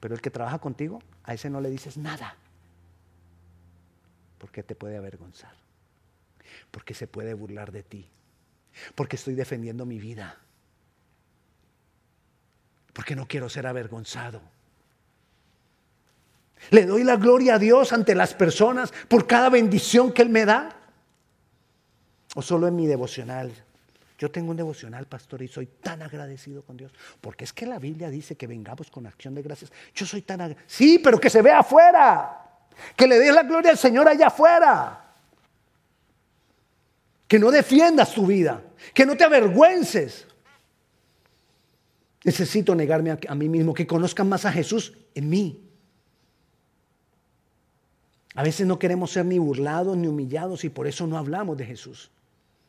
pero 0.00 0.14
el 0.14 0.20
que 0.20 0.30
trabaja 0.30 0.58
contigo, 0.58 1.02
a 1.24 1.34
ese 1.34 1.50
no 1.50 1.60
le 1.60 1.70
dices 1.70 1.96
nada, 1.96 2.36
porque 4.38 4.62
te 4.62 4.74
puede 4.74 4.96
avergonzar, 4.96 5.54
porque 6.70 6.94
se 6.94 7.06
puede 7.06 7.34
burlar 7.34 7.72
de 7.72 7.82
ti, 7.82 8.08
porque 8.94 9.16
estoy 9.16 9.34
defendiendo 9.34 9.86
mi 9.86 9.98
vida, 9.98 10.38
porque 12.92 13.16
no 13.16 13.26
quiero 13.26 13.48
ser 13.48 13.66
avergonzado. 13.66 14.40
Le 16.70 16.86
doy 16.86 17.04
la 17.04 17.16
gloria 17.16 17.56
a 17.56 17.58
Dios 17.58 17.92
ante 17.92 18.14
las 18.14 18.34
personas 18.34 18.92
por 19.08 19.26
cada 19.26 19.48
bendición 19.50 20.12
que 20.12 20.22
Él 20.22 20.30
me 20.30 20.44
da. 20.44 20.70
O 22.34 22.42
solo 22.42 22.66
en 22.66 22.76
mi 22.76 22.86
devocional. 22.86 23.52
Yo 24.18 24.30
tengo 24.30 24.50
un 24.50 24.56
devocional, 24.56 25.06
pastor, 25.06 25.42
y 25.42 25.48
soy 25.48 25.66
tan 25.66 26.02
agradecido 26.02 26.62
con 26.62 26.76
Dios. 26.76 26.92
Porque 27.20 27.44
es 27.44 27.52
que 27.52 27.66
la 27.66 27.78
Biblia 27.78 28.08
dice 28.08 28.34
que 28.34 28.46
vengamos 28.46 28.90
con 28.90 29.06
acción 29.06 29.34
de 29.34 29.42
gracias. 29.42 29.70
Yo 29.94 30.06
soy 30.06 30.22
tan 30.22 30.40
agradecido. 30.40 30.66
Sí, 30.68 30.98
pero 30.98 31.20
que 31.20 31.28
se 31.28 31.42
vea 31.42 31.58
afuera. 31.58 32.42
Que 32.96 33.06
le 33.06 33.18
des 33.18 33.34
la 33.34 33.42
gloria 33.42 33.70
al 33.70 33.78
Señor 33.78 34.08
allá 34.08 34.28
afuera. 34.28 35.04
Que 37.28 37.38
no 37.38 37.50
defiendas 37.50 38.14
tu 38.14 38.26
vida. 38.26 38.62
Que 38.94 39.04
no 39.04 39.16
te 39.16 39.24
avergüences. 39.24 40.26
Necesito 42.24 42.74
negarme 42.74 43.18
a, 43.28 43.34
mí 43.34 43.48
mismo. 43.50 43.74
Que 43.74 43.86
conozcan 43.86 44.28
más 44.30 44.46
a 44.46 44.52
Jesús 44.52 44.94
en 45.14 45.28
mí. 45.28 45.65
A 48.36 48.42
veces 48.42 48.66
no 48.66 48.78
queremos 48.78 49.10
ser 49.10 49.24
ni 49.24 49.38
burlados 49.38 49.96
ni 49.96 50.06
humillados 50.06 50.62
y 50.64 50.68
por 50.68 50.86
eso 50.86 51.06
no 51.06 51.16
hablamos 51.16 51.56
de 51.56 51.64
Jesús. 51.64 52.10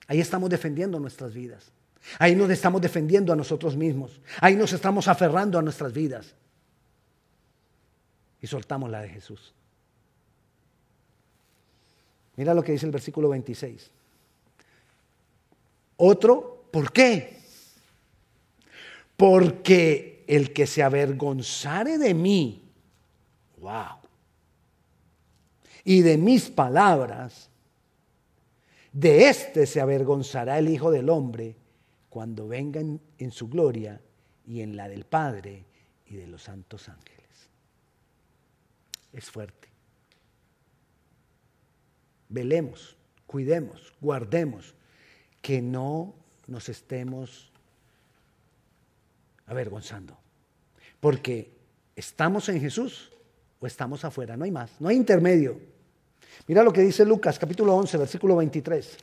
Ahí 0.07 0.21
estamos 0.21 0.49
defendiendo 0.49 0.97
nuestras 0.97 1.33
vidas. 1.33 1.71
Ahí 2.19 2.35
nos 2.35 2.49
estamos 2.49 2.81
defendiendo 2.81 3.33
a 3.33 3.35
nosotros 3.35 3.75
mismos. 3.75 4.21
Ahí 4.39 4.55
nos 4.55 4.71
estamos 4.71 5.09
aferrando 5.09 5.59
a 5.59 5.61
nuestras 5.61 5.91
vidas. 5.91 6.33
Y 8.41 8.47
soltamos 8.47 8.89
la 8.89 9.01
de 9.01 9.09
Jesús. 9.09 9.53
Mira 12.37 12.53
lo 12.53 12.63
que 12.63 12.71
dice 12.71 12.85
el 12.85 12.93
versículo 12.93 13.27
26. 13.27 13.91
Otro, 15.97 16.65
¿por 16.71 16.93
qué? 16.93 17.39
Porque 19.17 20.23
el 20.27 20.53
que 20.53 20.65
se 20.65 20.81
avergonzare 20.81 21.97
de 21.97 22.13
mí, 22.13 22.61
wow, 23.57 23.97
y 25.89 26.01
de 26.01 26.17
mis 26.17 26.49
palabras, 26.49 27.49
de 28.91 29.29
éste 29.29 29.65
se 29.65 29.79
avergonzará 29.79 30.59
el 30.59 30.67
Hijo 30.67 30.91
del 30.91 31.07
Hombre 31.07 31.55
cuando 32.09 32.45
venga 32.45 32.81
en, 32.81 33.31
su 33.31 33.47
gloria 33.47 34.01
y 34.45 34.59
en 34.59 34.75
la 34.75 34.89
del 34.89 35.05
Padre 35.05 35.63
y 36.07 36.17
de 36.17 36.27
los 36.27 36.43
santos 36.43 36.89
ángeles. 36.89 37.49
Es 39.13 39.31
fuerte. 39.31 39.69
Velemos, 42.27 42.97
cuidemos, 43.25 43.93
guardemos, 44.01 44.75
que 45.41 45.61
no 45.61 46.15
nos 46.47 46.67
estemos 46.67 47.49
avergonzando. 49.45 50.17
Porque 50.99 51.49
estamos 51.95 52.49
en 52.49 52.59
Jesús 52.59 53.13
o 53.61 53.67
estamos 53.67 54.03
afuera, 54.03 54.35
no 54.35 54.43
hay 54.43 54.51
más, 54.51 54.81
no 54.81 54.89
hay 54.89 54.97
intermedio. 54.97 55.76
Mira 56.45 56.63
lo 56.63 56.71
que 56.71 56.81
dice 56.81 57.05
Lucas 57.05 57.39
capítulo 57.39 57.75
11, 57.75 57.97
versículo 57.97 58.35
23. 58.35 58.97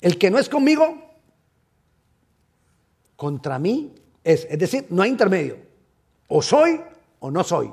El 0.00 0.18
que 0.18 0.30
no 0.30 0.38
es 0.38 0.48
conmigo, 0.48 1.02
contra 3.16 3.58
mí 3.58 3.94
es. 4.22 4.46
Es 4.50 4.58
decir, 4.58 4.86
no 4.90 5.02
hay 5.02 5.10
intermedio. 5.10 5.56
O 6.28 6.42
soy 6.42 6.80
o 7.20 7.30
no 7.30 7.42
soy. 7.42 7.72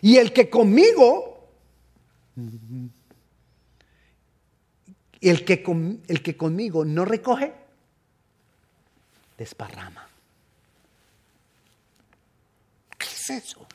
Y 0.00 0.16
el 0.18 0.32
que 0.32 0.48
conmigo, 0.50 1.48
el 5.20 5.44
que, 5.44 6.00
el 6.08 6.22
que 6.22 6.36
conmigo 6.36 6.84
no 6.84 7.04
recoge, 7.04 7.54
desparrama. 9.36 10.08
Eso? 13.30 13.66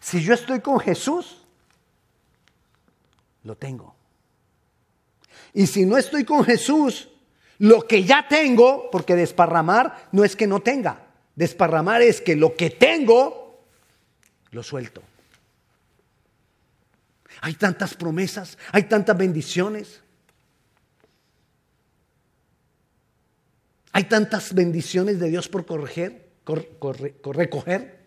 Si 0.00 0.22
yo 0.22 0.34
estoy 0.34 0.60
con 0.60 0.80
Jesús, 0.80 1.38
lo 3.44 3.56
tengo. 3.56 3.94
Y 5.52 5.66
si 5.66 5.86
no 5.86 5.96
estoy 5.96 6.24
con 6.24 6.44
Jesús, 6.44 7.08
lo 7.58 7.86
que 7.86 8.04
ya 8.04 8.26
tengo, 8.28 8.90
porque 8.90 9.16
desparramar 9.16 10.08
no 10.12 10.24
es 10.24 10.36
que 10.36 10.46
no 10.46 10.60
tenga, 10.60 11.06
desparramar 11.34 12.02
es 12.02 12.20
que 12.20 12.36
lo 12.36 12.54
que 12.54 12.70
tengo, 12.70 13.64
lo 14.50 14.62
suelto. 14.62 15.02
Hay 17.40 17.54
tantas 17.54 17.94
promesas, 17.94 18.58
hay 18.72 18.84
tantas 18.84 19.16
bendiciones. 19.16 20.02
Hay 23.92 24.04
tantas 24.04 24.52
bendiciones 24.52 25.18
de 25.18 25.30
Dios 25.30 25.48
por 25.48 25.64
corregir, 25.64 26.26
recoger. 27.24 28.05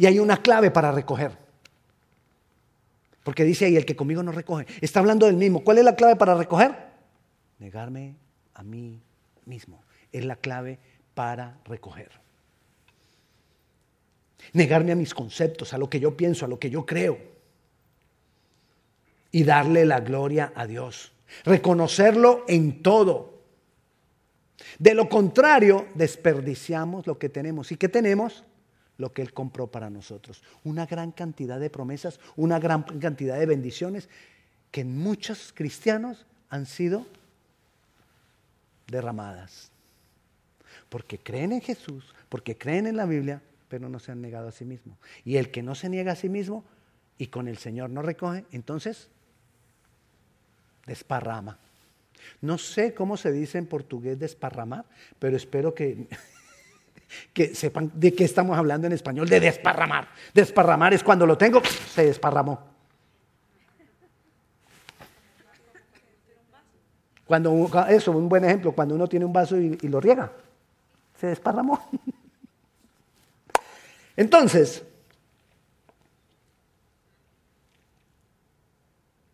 Y 0.00 0.06
hay 0.06 0.18
una 0.18 0.38
clave 0.38 0.70
para 0.70 0.92
recoger. 0.92 1.36
Porque 3.22 3.44
dice 3.44 3.66
ahí, 3.66 3.76
el 3.76 3.84
que 3.84 3.94
conmigo 3.94 4.22
no 4.22 4.32
recoge. 4.32 4.64
Está 4.80 5.00
hablando 5.00 5.26
del 5.26 5.36
mismo. 5.36 5.62
¿Cuál 5.62 5.76
es 5.76 5.84
la 5.84 5.94
clave 5.94 6.16
para 6.16 6.34
recoger? 6.34 6.74
Negarme 7.58 8.16
a 8.54 8.62
mí 8.62 9.02
mismo. 9.44 9.82
Es 10.10 10.24
la 10.24 10.36
clave 10.36 10.78
para 11.12 11.58
recoger. 11.66 12.10
Negarme 14.54 14.92
a 14.92 14.96
mis 14.96 15.12
conceptos, 15.12 15.74
a 15.74 15.76
lo 15.76 15.90
que 15.90 16.00
yo 16.00 16.16
pienso, 16.16 16.46
a 16.46 16.48
lo 16.48 16.58
que 16.58 16.70
yo 16.70 16.86
creo. 16.86 17.18
Y 19.30 19.44
darle 19.44 19.84
la 19.84 20.00
gloria 20.00 20.50
a 20.56 20.66
Dios. 20.66 21.12
Reconocerlo 21.44 22.46
en 22.48 22.82
todo. 22.82 23.42
De 24.78 24.94
lo 24.94 25.10
contrario, 25.10 25.88
desperdiciamos 25.94 27.06
lo 27.06 27.18
que 27.18 27.28
tenemos. 27.28 27.70
¿Y 27.70 27.76
qué 27.76 27.90
tenemos? 27.90 28.44
Lo 29.00 29.12
que 29.12 29.22
Él 29.22 29.32
compró 29.32 29.66
para 29.66 29.90
nosotros. 29.90 30.42
Una 30.62 30.86
gran 30.86 31.10
cantidad 31.10 31.58
de 31.58 31.70
promesas, 31.70 32.20
una 32.36 32.58
gran 32.58 32.82
cantidad 32.82 33.38
de 33.38 33.46
bendiciones 33.46 34.08
que 34.70 34.84
muchos 34.84 35.52
cristianos 35.54 36.26
han 36.50 36.66
sido 36.66 37.06
derramadas. 38.86 39.70
Porque 40.90 41.18
creen 41.18 41.52
en 41.52 41.62
Jesús, 41.62 42.14
porque 42.28 42.58
creen 42.58 42.86
en 42.86 42.96
la 42.96 43.06
Biblia, 43.06 43.40
pero 43.68 43.88
no 43.88 43.98
se 43.98 44.12
han 44.12 44.20
negado 44.20 44.48
a 44.48 44.52
sí 44.52 44.64
mismo. 44.64 44.98
Y 45.24 45.36
el 45.36 45.50
que 45.50 45.62
no 45.62 45.74
se 45.74 45.88
niega 45.88 46.12
a 46.12 46.16
sí 46.16 46.28
mismo 46.28 46.62
y 47.16 47.28
con 47.28 47.48
el 47.48 47.56
Señor 47.56 47.90
no 47.90 48.02
recoge, 48.02 48.44
entonces 48.52 49.08
desparrama. 50.86 51.58
No 52.42 52.58
sé 52.58 52.92
cómo 52.92 53.16
se 53.16 53.32
dice 53.32 53.56
en 53.56 53.66
portugués 53.66 54.18
desparramar, 54.18 54.84
pero 55.18 55.36
espero 55.36 55.74
que 55.74 56.06
que 57.32 57.54
sepan 57.54 57.90
de 57.94 58.12
qué 58.14 58.24
estamos 58.24 58.56
hablando 58.56 58.86
en 58.86 58.92
español, 58.92 59.28
de 59.28 59.40
desparramar. 59.40 60.08
Desparramar 60.34 60.94
es 60.94 61.02
cuando 61.02 61.26
lo 61.26 61.36
tengo, 61.36 61.62
se 61.64 62.06
desparramó. 62.06 62.70
Cuando, 67.26 67.70
eso, 67.88 68.10
un 68.10 68.28
buen 68.28 68.44
ejemplo, 68.44 68.72
cuando 68.72 68.96
uno 68.96 69.06
tiene 69.06 69.24
un 69.24 69.32
vaso 69.32 69.56
y, 69.56 69.78
y 69.80 69.88
lo 69.88 70.00
riega, 70.00 70.32
se 71.20 71.28
desparramó. 71.28 71.80
Entonces, 74.16 74.82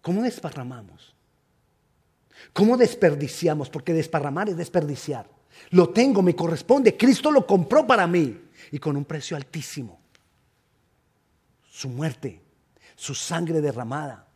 ¿cómo 0.03 0.23
desparramamos? 0.23 1.15
¿Cómo 2.53 2.77
desperdiciamos? 2.77 3.71
Porque 3.71 3.93
desparramar 3.93 4.49
es 4.49 4.57
desperdiciar. 4.57 5.36
Lo 5.71 5.91
tengo, 5.91 6.23
me 6.23 6.35
corresponde. 6.35 6.97
Cristo 6.97 7.31
lo 7.31 7.47
compró 7.47 7.87
para 7.87 8.07
mí 8.07 8.41
y 8.71 8.79
con 8.79 8.97
un 8.97 9.05
precio 9.05 9.37
altísimo. 9.37 10.01
Su 11.71 11.89
muerte, 11.89 12.41
su 12.95 13.15
sangre 13.15 13.61
derramada, 13.61 14.27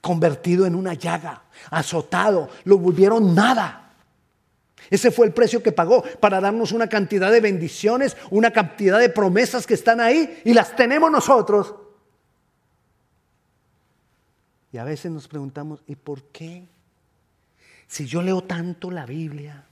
convertido 0.00 0.66
en 0.66 0.74
una 0.74 0.94
llaga, 0.94 1.44
azotado, 1.70 2.48
lo 2.64 2.78
volvieron 2.78 3.34
nada. 3.34 3.94
Ese 4.90 5.10
fue 5.10 5.26
el 5.26 5.34
precio 5.34 5.62
que 5.62 5.72
pagó 5.72 6.02
para 6.20 6.40
darnos 6.40 6.72
una 6.72 6.88
cantidad 6.88 7.30
de 7.30 7.40
bendiciones, 7.40 8.16
una 8.30 8.52
cantidad 8.52 8.98
de 8.98 9.10
promesas 9.10 9.66
que 9.66 9.74
están 9.74 10.00
ahí 10.00 10.40
y 10.44 10.54
las 10.54 10.74
tenemos 10.76 11.10
nosotros. 11.10 11.74
Y 14.72 14.78
a 14.78 14.84
veces 14.84 15.10
nos 15.10 15.28
preguntamos, 15.28 15.82
¿y 15.86 15.96
por 15.96 16.24
qué? 16.24 16.68
Si 17.86 18.06
yo 18.06 18.22
leo 18.22 18.42
tanto 18.42 18.90
la 18.90 19.06
Biblia 19.06 19.67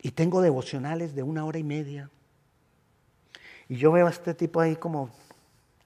y 0.00 0.10
tengo 0.12 0.40
devocionales 0.40 1.14
de 1.14 1.22
una 1.22 1.44
hora 1.44 1.58
y 1.58 1.64
media, 1.64 2.10
y 3.68 3.76
yo 3.76 3.92
veo 3.92 4.06
a 4.06 4.10
este 4.10 4.34
tipo 4.34 4.60
ahí 4.60 4.76
como, 4.76 5.10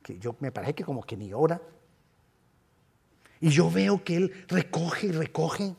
que 0.02 0.18
yo 0.18 0.36
me 0.40 0.52
parece 0.52 0.74
que 0.74 0.84
como 0.84 1.02
que 1.02 1.16
ni 1.16 1.32
ora, 1.32 1.60
y 3.40 3.48
yo 3.48 3.70
veo 3.70 4.04
que 4.04 4.16
él 4.16 4.44
recoge 4.48 5.08
y 5.08 5.12
recoge, 5.12 5.74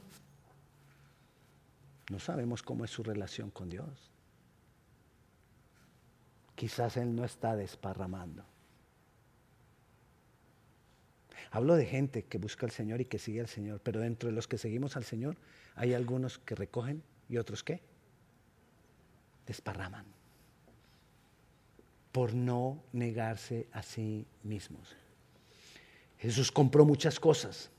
no 2.10 2.20
sabemos 2.20 2.62
cómo 2.62 2.86
es 2.86 2.92
su 2.92 3.04
relación 3.04 3.50
con 3.50 3.70
Dios. 3.70 4.12
Quizás 6.56 6.98
Él 6.98 7.16
no 7.16 7.26
está 7.26 7.56
desparramando. 7.56 8.44
Hablo 11.52 11.76
de 11.76 11.86
gente 11.86 12.24
que 12.24 12.38
busca 12.38 12.66
al 12.66 12.72
Señor 12.72 13.02
y 13.02 13.06
que 13.06 13.20
sigue 13.20 13.40
al 13.40 13.48
Señor, 13.48 13.80
pero 13.82 14.00
dentro 14.00 14.30
de 14.30 14.36
los 14.36 14.48
que 14.48 14.58
seguimos 14.58 14.98
al 14.98 15.04
Señor 15.04 15.38
hay 15.76 15.94
algunos 15.94 16.40
que 16.40 16.56
recogen 16.56 17.04
y 17.30 17.38
otros 17.38 17.64
que 17.64 17.82
desparraman 19.46 20.06
por 22.12 22.34
no 22.34 22.84
negarse 22.94 23.68
a 23.72 23.82
sí 23.82 24.26
mismos. 24.44 24.96
Jesús 26.20 26.52
compró 26.52 26.86
muchas 26.86 27.20
cosas. 27.20 27.70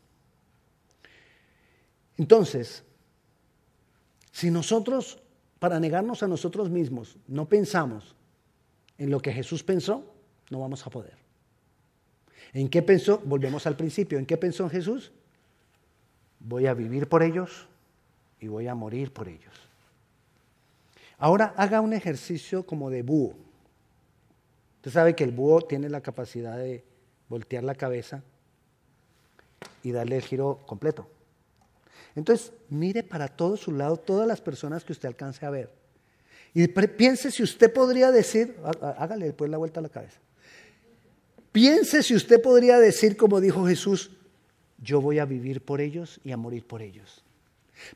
Entonces, 2.19 2.83
si 4.33 4.51
nosotros, 4.51 5.19
para 5.59 5.79
negarnos 5.81 6.23
a 6.23 6.29
nosotros 6.29 6.69
mismos, 6.69 7.17
no 7.29 7.49
pensamos 7.49 8.15
en 8.99 9.11
lo 9.11 9.21
que 9.21 9.33
Jesús 9.33 9.63
pensó, 9.63 10.13
no 10.51 10.61
vamos 10.61 10.87
a 10.87 10.91
poder. 10.91 11.17
¿En 12.53 12.69
qué 12.69 12.83
pensó? 12.83 13.19
Volvemos 13.25 13.67
al 13.67 13.77
principio. 13.77 14.19
¿En 14.19 14.27
qué 14.27 14.37
pensó 14.37 14.69
Jesús? 14.69 15.13
Voy 16.39 16.67
a 16.67 16.75
vivir 16.75 17.09
por 17.09 17.23
ellos 17.23 17.69
y 18.41 18.49
voy 18.49 18.69
a 18.69 18.75
morir 18.75 19.13
por 19.13 19.29
ellos. 19.29 19.64
Ahora 21.25 21.55
haga 21.57 21.81
un 21.81 21.95
ejercicio 21.95 22.67
como 22.67 22.91
de 22.91 23.01
búho. 23.01 23.35
Usted 24.77 24.91
sabe 24.91 25.17
que 25.17 25.25
el 25.25 25.33
búho 25.33 25.63
tiene 25.63 25.89
la 25.89 26.03
capacidad 26.03 26.59
de 26.59 26.85
voltear 27.31 27.65
la 27.65 27.75
cabeza 27.75 28.23
y 29.83 29.91
darle 29.93 30.17
el 30.17 30.23
giro 30.23 30.61
completo. 30.67 31.09
Entonces, 32.15 32.53
mire 32.69 33.03
para 33.03 33.29
todo 33.29 33.57
su 33.57 33.73
lado 33.73 33.97
todas 33.97 34.29
las 34.29 34.43
personas 34.43 34.85
que 34.85 34.93
usted 34.93 35.09
alcance 35.09 35.47
a 35.47 35.49
ver. 35.49 35.73
Y 36.53 36.69
piense 36.69 37.31
si 37.31 37.43
usted 37.43 37.73
podría 37.73 38.13
decir, 38.13 38.59
hágale 38.99 39.25
después 39.25 39.51
la 39.51 39.57
vuelta 39.57 39.81
a 39.81 39.83
la 39.83 39.89
cabeza. 39.89 40.21
Piense 41.53 42.03
si 42.03 42.15
usted 42.15 42.43
podría 42.43 42.79
decir, 42.79 43.17
como 43.17 43.41
dijo 43.41 43.67
Jesús, 43.67 44.11
yo 44.77 45.01
voy 45.01 45.21
a 45.21 45.25
vivir 45.25 45.65
por 45.65 45.81
ellos 45.81 46.21
y 46.23 46.33
a 46.33 46.37
morir 46.37 46.67
por 46.67 46.83
ellos. 46.83 47.24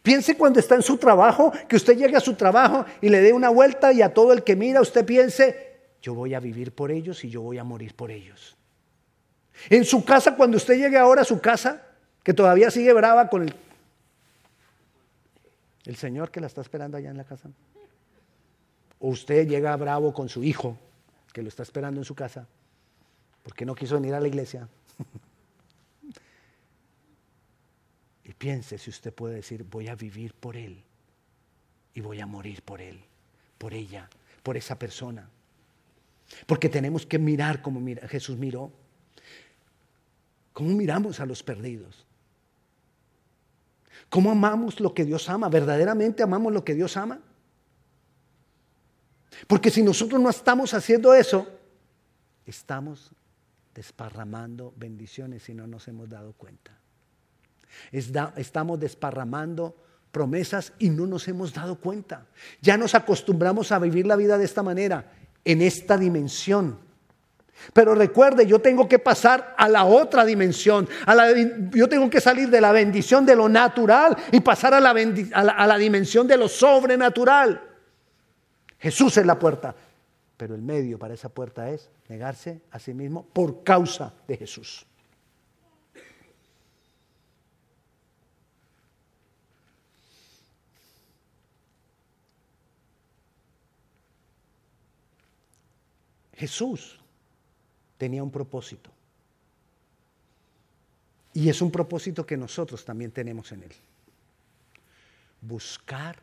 Piense 0.03 0.37
cuando 0.37 0.61
está 0.61 0.75
en 0.75 0.83
su 0.83 0.99
trabajo, 0.99 1.53
que 1.69 1.77
usted 1.77 1.97
llegue 1.97 2.17
a 2.17 2.21
su 2.21 2.35
trabajo 2.35 2.85
y 3.01 3.09
le 3.09 3.21
dé 3.21 3.33
una 3.33 3.49
vuelta 3.49 3.93
y 3.93 4.03
a 4.03 4.13
todo 4.13 4.33
el 4.33 4.43
que 4.43 4.57
mira 4.57 4.81
usted 4.81 5.05
piense, 5.05 5.79
yo 6.03 6.15
voy 6.15 6.35
a 6.35 6.41
vivir 6.41 6.73
por 6.73 6.91
ellos 6.91 7.25
y 7.25 7.31
yo 7.31 7.43
voy 7.43 7.59
a 7.59 7.65
morir 7.65 7.95
por 7.95 8.11
ellos. 8.11 8.57
En 9.71 9.85
su 9.85 10.05
casa, 10.05 10.37
cuando 10.37 10.57
usted 10.57 10.79
llegue 10.79 10.99
ahora 10.99 11.23
a 11.23 11.25
su 11.25 11.41
casa, 11.41 11.83
que 12.23 12.35
todavía 12.35 12.71
sigue 12.71 12.93
brava 12.93 13.29
con 13.29 13.43
el 13.43 13.55
el 15.89 15.97
Señor 15.97 16.31
que 16.31 16.41
la 16.41 16.47
está 16.49 16.61
esperando 16.61 16.99
allá 16.99 17.11
en 17.11 17.17
la 17.17 17.25
casa. 17.25 17.49
O 19.01 19.09
usted 19.09 19.49
llega 19.49 19.75
bravo 19.77 20.13
con 20.13 20.29
su 20.29 20.45
hijo 20.45 20.77
que 21.33 21.43
lo 21.43 21.49
está 21.49 21.63
esperando 21.63 21.99
en 21.99 22.05
su 22.05 22.15
casa 22.15 22.47
porque 23.43 23.65
no 23.65 23.75
quiso 23.75 23.95
venir 23.95 24.13
a 24.13 24.21
la 24.21 24.29
iglesia. 24.29 24.69
y 28.25 28.28
piense 28.39 28.79
si 28.79 28.91
usted 28.91 29.13
puede 29.13 29.37
decir, 29.37 29.65
voy 29.65 29.89
a 29.89 29.95
vivir 29.95 30.33
por 30.35 30.57
él 30.57 30.83
y 31.95 32.01
voy 32.01 32.21
a 32.21 32.27
morir 32.27 32.63
por 32.63 32.81
él, 32.81 33.01
por 33.59 33.75
ella, 33.75 34.09
por 34.43 34.57
esa 34.57 34.79
persona. 34.79 35.29
Porque 36.47 36.69
tenemos 36.69 37.05
que 37.05 37.19
mirar 37.19 37.61
como 37.63 37.85
Jesús 38.09 38.39
miró. 38.39 38.71
¿Cómo 40.53 40.71
miramos 40.71 41.21
a 41.21 41.27
los 41.27 41.43
perdidos? 41.43 42.07
¿Cómo 44.09 44.31
amamos 44.31 44.81
lo 44.81 44.95
que 44.95 45.05
Dios 45.05 45.29
ama? 45.29 45.49
¿Verdaderamente 45.49 46.23
amamos 46.23 46.53
lo 46.53 46.65
que 46.65 46.75
Dios 46.75 46.97
ama? 46.97 47.21
Porque 49.47 49.71
si 49.71 49.83
nosotros 49.83 50.21
no 50.21 50.31
estamos 50.31 50.75
haciendo 50.75 51.15
eso, 51.15 51.47
estamos 52.47 53.13
desparramando 53.75 54.73
bendiciones 54.77 55.49
y 55.49 55.55
no 55.55 55.67
nos 55.67 55.87
hemos 55.89 56.09
dado 56.09 56.33
cuenta. 56.33 56.77
Estamos 57.93 58.81
desparramando 58.81 59.77
promesas 60.11 60.73
y 60.79 60.91
no 60.91 61.07
nos 61.07 61.29
hemos 61.29 61.53
dado 61.53 61.77
cuenta. 61.77 62.27
Ya 62.61 62.77
nos 62.77 62.95
acostumbramos 62.95 63.73
a 63.73 63.79
vivir 63.79 64.07
la 64.07 64.17
vida 64.17 64.39
de 64.39 64.45
esta 64.45 64.63
manera, 64.63 65.13
en 65.45 65.63
esta 65.63 65.97
dimensión. 65.97 66.79
Pero 67.73 67.95
recuerde, 67.95 68.47
yo 68.47 68.61
tengo 68.61 68.89
que 68.89 68.99
pasar 68.99 69.55
a 69.57 69.69
la 69.69 69.85
otra 69.85 70.25
dimensión. 70.25 70.89
yo 71.73 71.89
tengo 71.89 72.09
que 72.09 72.21
salir 72.21 72.51
de 72.51 72.61
la 72.61 72.73
bendición 72.73 73.27
de 73.27 73.37
lo 73.37 73.49
natural 73.49 74.17
y 74.33 74.41
pasar 74.41 74.75
a 74.75 74.81
la, 74.81 74.91
a 74.91 75.67
la 75.67 75.79
dimensión 75.79 76.27
de 76.27 76.37
lo 76.37 76.49
sobrenatural. 76.49 77.61
Jesús 78.79 79.17
es 79.17 79.27
la 79.27 79.39
puerta. 79.39 79.75
Pero 80.37 80.55
el 80.55 80.63
medio 80.63 80.99
para 81.01 81.15
esa 81.15 81.29
puerta 81.29 81.69
es 81.69 81.91
negarse 82.09 82.63
a 82.71 82.79
sí 82.79 82.95
mismo 82.95 83.27
por 83.33 83.65
causa 83.65 84.15
de 84.29 84.37
Jesús. 84.37 84.87
Jesús 96.39 97.01
tenía 97.99 98.23
un 98.23 98.31
propósito. 98.31 98.93
Y 101.35 101.49
es 101.49 101.61
un 101.61 101.73
propósito 101.73 102.25
que 102.25 102.37
nosotros 102.37 102.85
también 102.85 103.11
tenemos 103.11 103.51
en 103.51 103.65
Él. 103.65 103.73
Buscar 105.41 106.17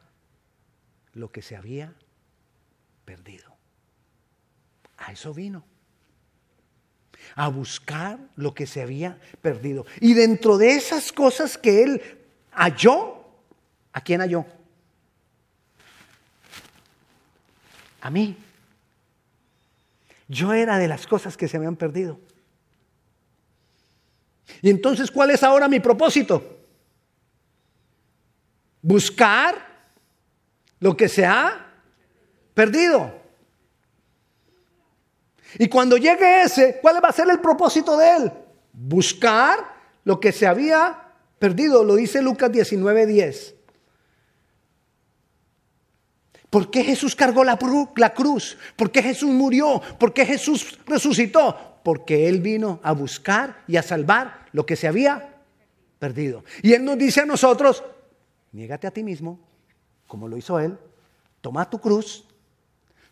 lo 1.14 1.32
que 1.32 1.42
se 1.42 1.58
había 1.58 1.94
perdido. 3.04 3.54
A 4.98 5.12
eso 5.12 5.34
vino. 5.34 5.66
A 7.36 7.50
buscar 7.50 8.18
lo 8.38 8.54
que 8.54 8.68
se 8.68 8.82
había 8.82 9.20
perdido. 9.42 9.86
Y 10.00 10.14
dentro 10.14 10.58
de 10.58 10.76
esas 10.76 11.12
cosas 11.12 11.58
que 11.58 11.84
Él 11.84 12.02
halló, 12.52 13.26
¿a 13.92 14.00
quién 14.00 14.22
halló? 14.22 14.46
A 18.00 18.10
mí. 18.10 18.45
Yo 20.28 20.54
era 20.54 20.78
de 20.78 20.88
las 20.88 21.08
cosas 21.08 21.38
que 21.38 21.48
se 21.48 21.58
habían 21.58 21.76
perdido. 21.76 22.20
Y 24.62 24.70
entonces, 24.70 25.12
¿cuál 25.12 25.32
es 25.32 25.44
ahora 25.44 25.68
mi 25.68 25.80
propósito? 25.80 26.60
Buscar 28.82 29.56
lo 30.80 30.96
que 30.96 31.10
se 31.10 31.26
ha 31.26 31.74
perdido. 32.54 33.14
Y 35.58 35.68
cuando 35.68 35.98
llegue 35.98 36.44
ese, 36.44 36.80
¿cuál 36.82 37.04
va 37.04 37.10
a 37.10 37.14
ser 37.14 37.30
el 37.30 37.40
propósito 37.40 37.98
de 37.98 38.16
él? 38.16 38.32
Buscar 38.74 39.74
lo 40.04 40.20
que 40.20 40.32
se 40.32 40.46
había 40.46 41.06
perdido. 41.40 41.84
Lo 41.84 41.96
dice 41.96 42.22
Lucas 42.22 42.52
19:10. 42.52 43.55
¿Por 46.56 46.72
qué 46.72 46.86
Jesús 46.86 47.18
cargó 47.18 47.44
la, 47.44 47.58
cruz? 47.58 48.58
¿Por 48.78 48.90
qué 48.90 49.04
Jesús 49.04 49.30
murió? 49.30 49.82
¿Por 50.00 50.14
qué 50.14 50.26
Jesús 50.26 50.80
resucitó? 50.86 51.82
Porque 51.84 52.30
Él 52.30 52.40
vino 52.40 52.80
a 52.82 52.94
buscar 52.94 53.62
y 53.68 53.76
a 53.76 53.84
salvar 53.84 54.46
lo 54.54 54.66
que 54.66 54.78
se 54.78 54.88
había 54.88 55.42
perdido. 56.00 56.46
Y 56.62 56.72
Él 56.72 56.86
nos 56.86 56.98
dice 56.98 57.20
a 57.20 57.26
nosotros, 57.26 57.84
niégate 58.54 58.88
a 58.88 58.92
ti 58.92 59.04
mismo, 59.04 59.38
como 60.08 60.30
lo 60.30 60.38
hizo 60.38 60.58
Él, 60.58 60.78
toma 61.42 61.70
tu 61.70 61.82
cruz, 61.82 62.24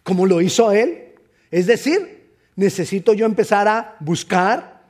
como 0.04 0.26
lo 0.26 0.40
hizo 0.40 0.72
Él. 0.72 1.16
Es 1.52 1.68
decir, 1.68 2.38
necesito 2.56 3.12
yo 3.12 3.26
empezar 3.26 3.68
a 3.68 3.98
buscar 4.00 4.86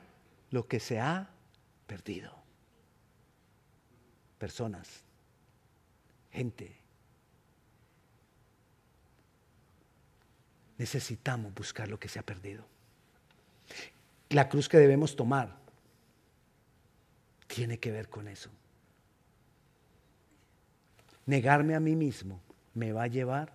lo 0.52 0.68
que 0.68 0.78
se 0.78 1.00
ha 1.00 1.28
perdido. 1.88 2.32
Personas, 4.38 4.88
gente, 6.30 6.83
necesitamos 10.78 11.54
buscar 11.54 11.88
lo 11.88 11.98
que 11.98 12.08
se 12.08 12.18
ha 12.18 12.22
perdido. 12.22 12.64
La 14.30 14.48
cruz 14.48 14.68
que 14.68 14.78
debemos 14.78 15.16
tomar 15.16 15.56
tiene 17.46 17.78
que 17.78 17.92
ver 17.92 18.08
con 18.08 18.28
eso. 18.28 18.50
negarme 21.26 21.74
a 21.74 21.80
mí 21.80 21.96
mismo 21.96 22.42
me 22.74 22.92
va 22.92 23.04
a 23.04 23.06
llevar 23.06 23.52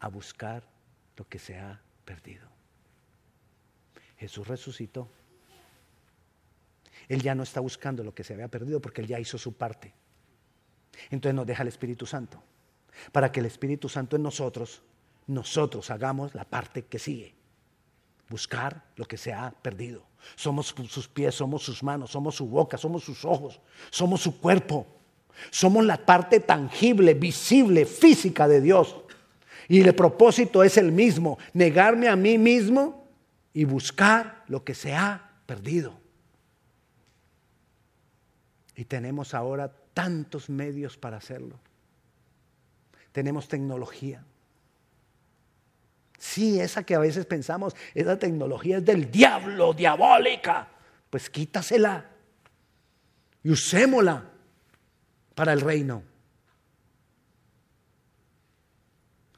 a 0.00 0.08
buscar 0.08 0.64
lo 1.16 1.28
que 1.28 1.38
se 1.38 1.58
ha 1.58 1.80
perdido. 2.04 2.48
Jesús 4.16 4.48
resucitó. 4.48 5.08
Él 7.08 7.22
ya 7.22 7.34
no 7.34 7.42
está 7.42 7.60
buscando 7.60 8.02
lo 8.02 8.14
que 8.14 8.24
se 8.24 8.34
había 8.34 8.48
perdido 8.48 8.80
porque 8.80 9.02
Él 9.02 9.06
ya 9.06 9.20
hizo 9.20 9.38
su 9.38 9.56
parte. 9.56 9.92
Entonces 11.10 11.34
nos 11.34 11.46
deja 11.46 11.62
el 11.62 11.68
Espíritu 11.68 12.06
Santo. 12.06 12.42
Para 13.12 13.30
que 13.30 13.40
el 13.40 13.46
Espíritu 13.46 13.88
Santo 13.88 14.16
en 14.16 14.22
nosotros, 14.22 14.82
nosotros 15.26 15.90
hagamos 15.90 16.34
la 16.34 16.44
parte 16.44 16.84
que 16.84 16.98
sigue. 16.98 17.34
Buscar 18.28 18.84
lo 18.96 19.06
que 19.06 19.16
se 19.16 19.32
ha 19.32 19.50
perdido. 19.50 20.04
Somos 20.34 20.74
sus 20.88 21.08
pies, 21.08 21.34
somos 21.34 21.62
sus 21.62 21.82
manos, 21.82 22.10
somos 22.10 22.34
su 22.34 22.46
boca, 22.46 22.76
somos 22.76 23.04
sus 23.04 23.24
ojos, 23.24 23.60
somos 23.90 24.20
su 24.20 24.38
cuerpo. 24.40 24.86
Somos 25.50 25.84
la 25.84 26.04
parte 26.04 26.40
tangible, 26.40 27.14
visible, 27.14 27.86
física 27.86 28.48
de 28.48 28.60
Dios. 28.60 28.96
Y 29.68 29.80
el 29.80 29.94
propósito 29.94 30.62
es 30.62 30.76
el 30.76 30.92
mismo, 30.92 31.38
negarme 31.52 32.08
a 32.08 32.16
mí 32.16 32.38
mismo 32.38 33.06
y 33.52 33.64
buscar 33.64 34.44
lo 34.48 34.64
que 34.64 34.74
se 34.74 34.94
ha 34.94 35.30
perdido. 35.46 35.98
Y 38.74 38.84
tenemos 38.84 39.34
ahora 39.34 39.72
tantos 39.94 40.48
medios 40.50 40.96
para 40.96 41.16
hacerlo. 41.16 41.58
Tenemos 43.12 43.48
tecnología. 43.48 44.24
Sí, 46.18 46.60
esa 46.60 46.82
que 46.84 46.94
a 46.94 46.98
veces 46.98 47.26
pensamos, 47.26 47.74
esa 47.94 48.18
tecnología 48.18 48.78
es 48.78 48.84
del 48.84 49.10
diablo, 49.10 49.74
diabólica. 49.74 50.68
Pues 51.10 51.30
quítasela 51.30 52.04
y 53.42 53.50
usémosla 53.50 54.24
para 55.34 55.52
el 55.52 55.60
reino. 55.60 56.02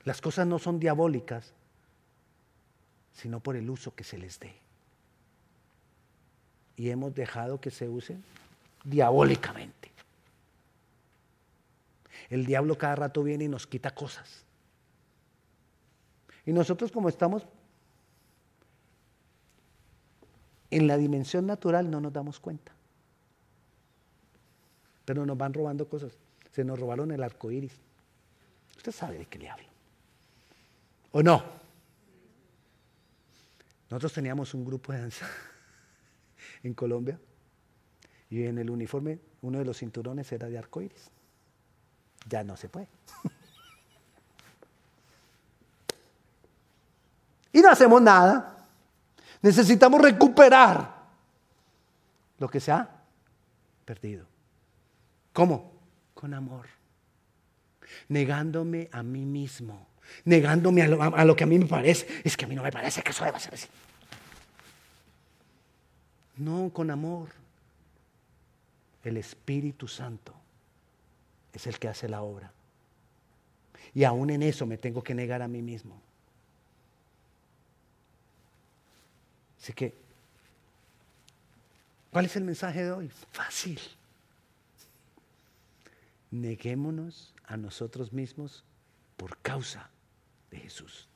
Las 0.05 0.21
cosas 0.21 0.47
no 0.47 0.59
son 0.59 0.79
diabólicas, 0.81 1.53
sino 3.13 3.41
por 3.41 3.57
el 3.57 3.69
uso 3.69 3.95
que 3.95 4.05
se 4.05 4.17
les 4.17 4.39
dé. 4.41 4.55
Y 6.77 6.91
hemos 6.91 7.15
dejado 7.15 7.61
que 7.61 7.71
se 7.71 7.89
usen 7.89 8.25
diabólicamente. 8.85 9.91
El 12.31 12.47
diablo 12.47 12.79
cada 12.79 12.95
rato 12.95 13.23
viene 13.23 13.45
y 13.45 13.49
nos 13.49 13.67
quita 13.67 13.95
cosas. 13.95 14.45
Y 16.49 16.53
nosotros 16.55 16.91
como 16.91 17.11
estamos 17.11 17.47
en 20.71 20.87
la 20.87 20.97
dimensión 20.97 21.45
natural 21.47 21.91
no 21.91 22.01
nos 22.01 22.11
damos 22.11 22.41
cuenta. 22.41 22.73
Pero 25.05 25.27
nos 25.27 25.37
van 25.37 25.53
robando 25.53 25.87
cosas. 25.91 26.17
Se 26.53 26.65
nos 26.65 26.81
robaron 26.81 27.13
el 27.13 27.23
arco 27.23 27.51
iris. 27.51 27.79
Usted 28.79 28.93
sabe 28.93 29.19
de 29.19 29.27
qué 29.27 29.39
le 29.39 29.51
hablo. 29.51 29.69
¿O 31.13 31.23
no? 31.23 31.45
Nosotros 33.91 34.15
teníamos 34.15 34.55
un 34.55 34.65
grupo 34.65 34.95
de 34.95 35.01
danza 35.01 35.29
en 36.63 36.73
Colombia 36.73 37.21
y 38.31 38.45
en 38.45 38.57
el 38.57 38.71
uniforme 38.71 39.19
uno 39.43 39.59
de 39.59 39.67
los 39.67 39.77
cinturones 39.77 40.33
era 40.33 40.49
de 40.49 40.57
arco 40.57 40.81
iris. 40.81 41.11
Ya 42.27 42.43
no 42.43 42.57
se 42.57 42.71
puede. 42.71 42.89
No 47.69 47.73
hacemos 47.73 48.03
nada. 48.03 48.67
Necesitamos 49.43 50.01
recuperar 50.01 50.97
lo 52.39 52.49
que 52.49 52.61
se 52.61 52.73
ha 52.73 52.89
perdido. 53.85 54.27
¿Cómo? 55.33 55.73
Con 56.15 56.35
amor. 56.35 56.67
Negándome 58.09 58.89
a 58.93 59.03
mí 59.03 59.25
mismo 59.25 59.89
negándome 60.25 60.83
a 60.83 61.25
lo, 61.25 61.37
que 61.37 61.45
a 61.45 61.47
mí 61.47 61.59
me 61.59 61.67
parece. 61.67 62.07
Es 62.25 62.37
que 62.37 62.45
a 62.45 62.49
mí 62.49 62.55
no 62.55 62.63
me 62.63 62.73
parece 62.73 63.03
que 63.03 63.11
eso 63.11 63.25
deba 63.25 63.39
ser 63.39 63.55
así. 63.55 63.69
No, 66.37 66.71
con 66.73 66.91
amor. 66.91 67.29
El 69.05 69.17
Espíritu 69.17 69.89
Santo 69.89 70.35
es 71.53 71.67
el 71.67 71.79
que 71.79 71.89
hace 71.89 72.09
la 72.09 72.23
obra. 72.23 72.53
Y 73.95 74.05
aún 74.05 74.31
en 74.31 74.43
eso 74.43 74.67
me 74.67 74.77
tengo 74.77 75.03
que 75.03 75.15
negar 75.15 75.43
a 75.43 75.49
mí 75.49 75.63
mismo. 75.63 76.01
Así 79.61 79.73
que, 79.73 79.95
¿cuál 82.11 82.27
es 82.27 82.37
el 82.37 82.45
mensaje 82.45 82.85
de 82.85 82.93
hoy? 82.93 83.11
Fácil. 83.33 83.81
Neguémonos 86.31 87.35
a 87.45 87.57
nosotros 87.57 88.13
mismos 88.13 88.65
por 89.17 89.39
causa 89.39 89.91
de 90.51 90.59
Jesús. 90.59 91.09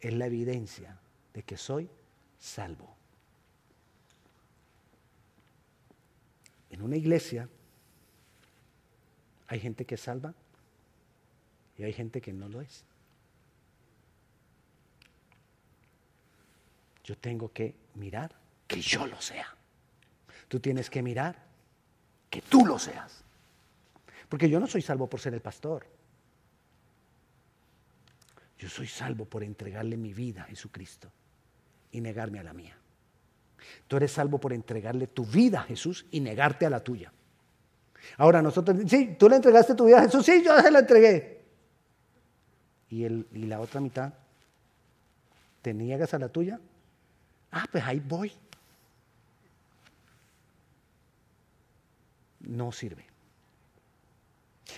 Es 0.00 0.12
la 0.12 0.26
evidencia 0.26 0.98
de 1.32 1.42
que 1.42 1.56
soy 1.56 1.88
salvo. 2.38 2.94
En 6.70 6.82
una 6.82 6.96
iglesia 6.96 7.48
hay 9.46 9.60
gente 9.60 9.84
que 9.84 9.96
salva 9.96 10.34
y 11.78 11.84
hay 11.84 11.92
gente 11.92 12.20
que 12.20 12.32
no 12.32 12.48
lo 12.48 12.60
es. 12.60 12.84
Yo 17.04 17.16
tengo 17.18 17.52
que 17.52 17.74
mirar 17.94 18.34
que 18.66 18.80
yo 18.80 19.06
lo 19.06 19.20
sea. 19.20 19.54
Tú 20.48 20.60
tienes 20.60 20.88
que 20.90 21.02
mirar 21.02 21.36
que 22.30 22.42
tú 22.42 22.64
lo 22.64 22.78
seas. 22.78 23.22
Porque 24.28 24.48
yo 24.48 24.60
no 24.60 24.66
soy 24.66 24.82
salvo 24.82 25.08
por 25.08 25.20
ser 25.20 25.34
el 25.34 25.40
pastor. 25.40 25.86
Yo 28.58 28.68
soy 28.68 28.86
salvo 28.86 29.24
por 29.24 29.42
entregarle 29.42 29.96
mi 29.96 30.14
vida 30.14 30.42
a 30.42 30.44
Jesucristo 30.44 31.10
y 31.90 32.00
negarme 32.00 32.38
a 32.38 32.44
la 32.44 32.52
mía. 32.52 32.76
Tú 33.88 33.96
eres 33.96 34.12
salvo 34.12 34.38
por 34.38 34.52
entregarle 34.52 35.06
tu 35.08 35.24
vida 35.24 35.60
a 35.60 35.64
Jesús 35.64 36.06
y 36.10 36.20
negarte 36.20 36.64
a 36.66 36.70
la 36.70 36.80
tuya. 36.80 37.12
Ahora 38.16 38.42
nosotros, 38.42 38.78
sí, 38.86 39.16
tú 39.18 39.28
le 39.28 39.36
entregaste 39.36 39.74
tu 39.74 39.86
vida 39.86 39.98
a 39.98 40.02
Jesús, 40.02 40.24
sí, 40.24 40.42
yo 40.44 40.58
se 40.60 40.70
la 40.70 40.80
entregué. 40.80 41.42
¿Y, 42.88 43.04
el, 43.04 43.26
y 43.32 43.46
la 43.46 43.60
otra 43.60 43.80
mitad? 43.80 44.12
¿Te 45.60 45.72
niegas 45.74 46.14
a 46.14 46.18
la 46.18 46.28
tuya? 46.28 46.60
Ah, 47.52 47.66
pues 47.70 47.84
ahí 47.84 48.00
voy. 48.00 48.32
No 52.40 52.72
sirve. 52.72 53.06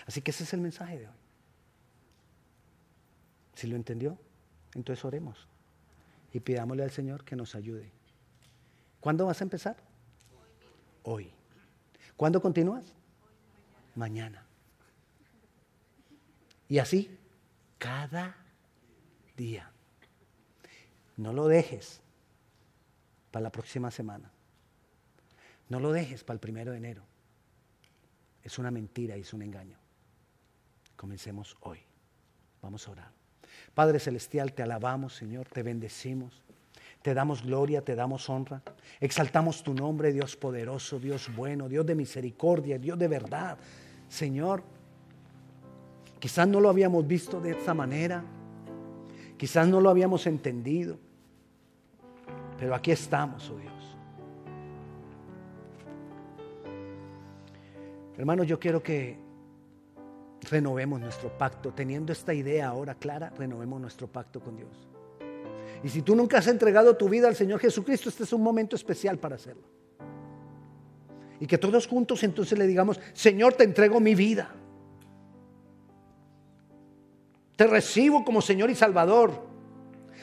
Así 0.06 0.20
que 0.20 0.32
ese 0.32 0.44
es 0.44 0.52
el 0.52 0.60
mensaje 0.60 0.98
de 0.98 1.06
hoy. 1.06 1.14
Si 3.54 3.68
lo 3.68 3.76
entendió, 3.76 4.18
entonces 4.74 5.04
oremos 5.04 5.46
y 6.32 6.40
pidámosle 6.40 6.82
al 6.82 6.90
Señor 6.90 7.24
que 7.24 7.36
nos 7.36 7.54
ayude. 7.54 7.90
¿Cuándo 9.00 9.26
vas 9.26 9.40
a 9.40 9.44
empezar? 9.44 9.76
Hoy. 11.04 11.30
¿Cuándo 12.16 12.42
continúas? 12.42 12.84
Mañana. 13.94 14.44
Y 16.68 16.78
así, 16.78 17.16
cada 17.78 18.36
día. 19.36 19.70
No 21.16 21.32
lo 21.32 21.46
dejes 21.46 22.00
para 23.34 23.42
la 23.42 23.50
próxima 23.50 23.90
semana. 23.90 24.30
No 25.68 25.80
lo 25.80 25.90
dejes 25.90 26.22
para 26.22 26.36
el 26.36 26.40
primero 26.40 26.70
de 26.70 26.78
enero. 26.78 27.02
Es 28.44 28.60
una 28.60 28.70
mentira 28.70 29.16
y 29.16 29.22
es 29.22 29.32
un 29.32 29.42
engaño. 29.42 29.76
Comencemos 30.94 31.56
hoy. 31.62 31.80
Vamos 32.62 32.86
a 32.86 32.92
orar. 32.92 33.10
Padre 33.74 33.98
Celestial, 33.98 34.52
te 34.52 34.62
alabamos, 34.62 35.16
Señor, 35.16 35.48
te 35.48 35.64
bendecimos. 35.64 36.44
Te 37.02 37.12
damos 37.12 37.42
gloria, 37.42 37.82
te 37.82 37.96
damos 37.96 38.30
honra. 38.30 38.62
Exaltamos 39.00 39.64
tu 39.64 39.74
nombre, 39.74 40.12
Dios 40.12 40.36
poderoso, 40.36 41.00
Dios 41.00 41.28
bueno, 41.34 41.68
Dios 41.68 41.84
de 41.84 41.96
misericordia, 41.96 42.78
Dios 42.78 42.96
de 43.00 43.08
verdad. 43.08 43.58
Señor, 44.08 44.62
quizás 46.20 46.46
no 46.46 46.60
lo 46.60 46.68
habíamos 46.68 47.04
visto 47.04 47.40
de 47.40 47.50
esta 47.50 47.74
manera, 47.74 48.22
quizás 49.36 49.66
no 49.66 49.80
lo 49.80 49.90
habíamos 49.90 50.24
entendido, 50.28 51.00
pero 52.58 52.74
aquí 52.74 52.90
estamos, 52.90 53.50
oh 53.50 53.56
Dios. 53.56 53.72
Hermanos, 58.16 58.46
yo 58.46 58.60
quiero 58.60 58.82
que 58.82 59.18
renovemos 60.50 61.00
nuestro 61.00 61.36
pacto. 61.36 61.72
Teniendo 61.72 62.12
esta 62.12 62.32
idea 62.32 62.68
ahora 62.68 62.94
clara, 62.94 63.32
renovemos 63.36 63.80
nuestro 63.80 64.06
pacto 64.06 64.40
con 64.40 64.56
Dios. 64.56 64.88
Y 65.82 65.88
si 65.88 66.02
tú 66.02 66.14
nunca 66.14 66.38
has 66.38 66.46
entregado 66.46 66.96
tu 66.96 67.08
vida 67.08 67.28
al 67.28 67.34
Señor 67.34 67.60
Jesucristo, 67.60 68.08
este 68.08 68.22
es 68.22 68.32
un 68.32 68.42
momento 68.42 68.76
especial 68.76 69.18
para 69.18 69.34
hacerlo. 69.34 69.64
Y 71.40 71.46
que 71.46 71.58
todos 71.58 71.86
juntos 71.86 72.22
entonces 72.22 72.56
le 72.56 72.66
digamos, 72.66 73.00
Señor, 73.12 73.54
te 73.54 73.64
entrego 73.64 74.00
mi 74.00 74.14
vida. 74.14 74.54
Te 77.56 77.66
recibo 77.66 78.24
como 78.24 78.40
Señor 78.40 78.70
y 78.70 78.74
Salvador. 78.74 79.46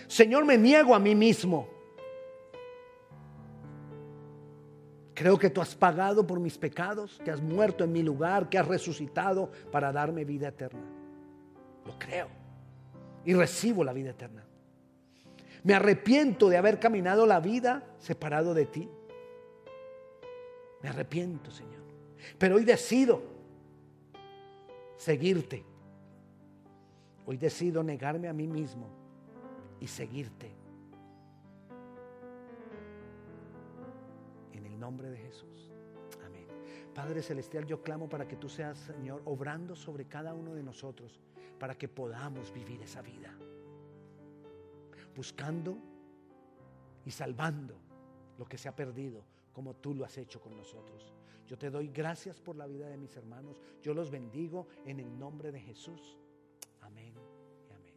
Señor, 0.08 0.46
me 0.46 0.58
niego 0.58 0.96
a 0.96 1.00
mí 1.00 1.14
mismo. 1.14 1.68
Creo 5.22 5.38
que 5.38 5.52
tú 5.52 5.62
has 5.62 5.76
pagado 5.76 6.26
por 6.26 6.40
mis 6.40 6.58
pecados, 6.58 7.22
que 7.24 7.30
has 7.30 7.40
muerto 7.40 7.84
en 7.84 7.92
mi 7.92 8.02
lugar, 8.02 8.50
que 8.50 8.58
has 8.58 8.68
resucitado 8.68 9.52
para 9.72 9.92
darme 9.92 10.26
vida 10.26 10.48
eterna. 10.48 10.82
Lo 11.86 12.00
creo. 12.00 12.28
Y 13.24 13.36
recibo 13.36 13.84
la 13.84 13.94
vida 13.94 14.10
eterna. 14.10 14.44
Me 15.62 15.76
arrepiento 15.76 16.50
de 16.50 16.58
haber 16.58 16.80
caminado 16.80 17.28
la 17.28 17.40
vida 17.40 17.84
separado 18.00 18.56
de 18.56 18.66
ti. 18.66 18.90
Me 20.82 20.90
arrepiento, 20.90 21.52
Señor. 21.52 21.84
Pero 22.40 22.56
hoy 22.56 22.66
decido 22.66 23.22
seguirte. 24.98 25.64
Hoy 27.28 27.38
decido 27.38 27.84
negarme 27.84 28.28
a 28.28 28.34
mí 28.34 28.48
mismo 28.48 28.88
y 29.80 29.86
seguirte. 29.86 30.61
Nombre 34.92 35.10
de 35.10 35.20
Jesús. 35.20 35.72
Amén. 36.26 36.46
Padre 36.94 37.22
Celestial, 37.22 37.66
yo 37.66 37.82
clamo 37.82 38.10
para 38.10 38.28
que 38.28 38.36
tú 38.36 38.50
seas, 38.50 38.78
Señor, 38.78 39.22
obrando 39.24 39.74
sobre 39.74 40.06
cada 40.06 40.34
uno 40.34 40.54
de 40.54 40.64
nosotros, 40.64 41.22
para 41.58 41.76
que 41.76 41.88
podamos 41.88 42.52
vivir 42.52 42.82
esa 42.82 43.02
vida. 43.02 43.34
Buscando 45.16 45.78
y 47.06 47.12
salvando 47.12 47.78
lo 48.38 48.46
que 48.46 48.58
se 48.58 48.68
ha 48.68 48.76
perdido, 48.76 49.24
como 49.54 49.76
tú 49.78 49.96
lo 49.96 50.04
has 50.04 50.18
hecho 50.18 50.42
con 50.42 50.58
nosotros. 50.58 51.14
Yo 51.48 51.58
te 51.58 51.70
doy 51.70 51.88
gracias 51.88 52.42
por 52.42 52.58
la 52.58 52.68
vida 52.68 52.89
de 52.89 52.98
mis 52.98 53.16
hermanos. 53.16 53.62
Yo 53.82 53.94
los 53.94 54.12
bendigo 54.12 54.68
en 54.86 55.00
el 55.00 55.18
nombre 55.18 55.54
de 55.54 55.62
Jesús. 55.62 56.18
Amén 56.82 57.14
y 57.70 57.72
amén. 57.72 57.96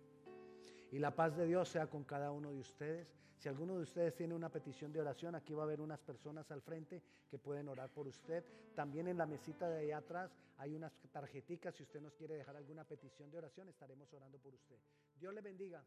Y 0.93 0.99
la 1.01 1.13
paz 1.13 1.37
de 1.37 1.45
Dios 1.45 1.69
sea 1.69 1.89
con 1.89 2.05
cada 2.05 2.31
uno 2.31 2.53
de 2.53 2.61
ustedes. 2.61 3.09
Si 3.45 3.51
alguno 3.51 3.77
de 3.77 3.83
ustedes 3.83 4.15
tiene 4.15 4.35
una 4.35 4.49
petición 4.49 4.91
de 4.91 5.03
oración, 5.03 5.35
aquí 5.35 5.53
va 5.53 5.65
a 5.65 5.67
haber 5.67 5.83
unas 5.83 6.01
personas 6.01 6.51
al 6.51 6.63
frente 6.63 7.03
que 7.29 7.39
pueden 7.39 7.69
orar 7.69 7.91
por 7.91 8.07
usted. 8.07 8.43
También 8.75 9.07
en 9.07 9.19
la 9.19 9.27
mesita 9.27 9.69
de 9.69 9.81
allá 9.81 9.99
atrás 9.99 10.35
hay 10.57 10.75
unas 10.75 10.95
tarjeticas. 11.13 11.75
Si 11.75 11.83
usted 11.83 12.01
nos 12.01 12.15
quiere 12.15 12.37
dejar 12.37 12.57
alguna 12.57 12.85
petición 12.85 13.31
de 13.31 13.37
oración, 13.37 13.69
estaremos 13.69 14.11
orando 14.15 14.39
por 14.39 14.55
usted. 14.55 14.79
Dios 15.21 15.35
le 15.35 15.43
bendiga. 15.43 15.85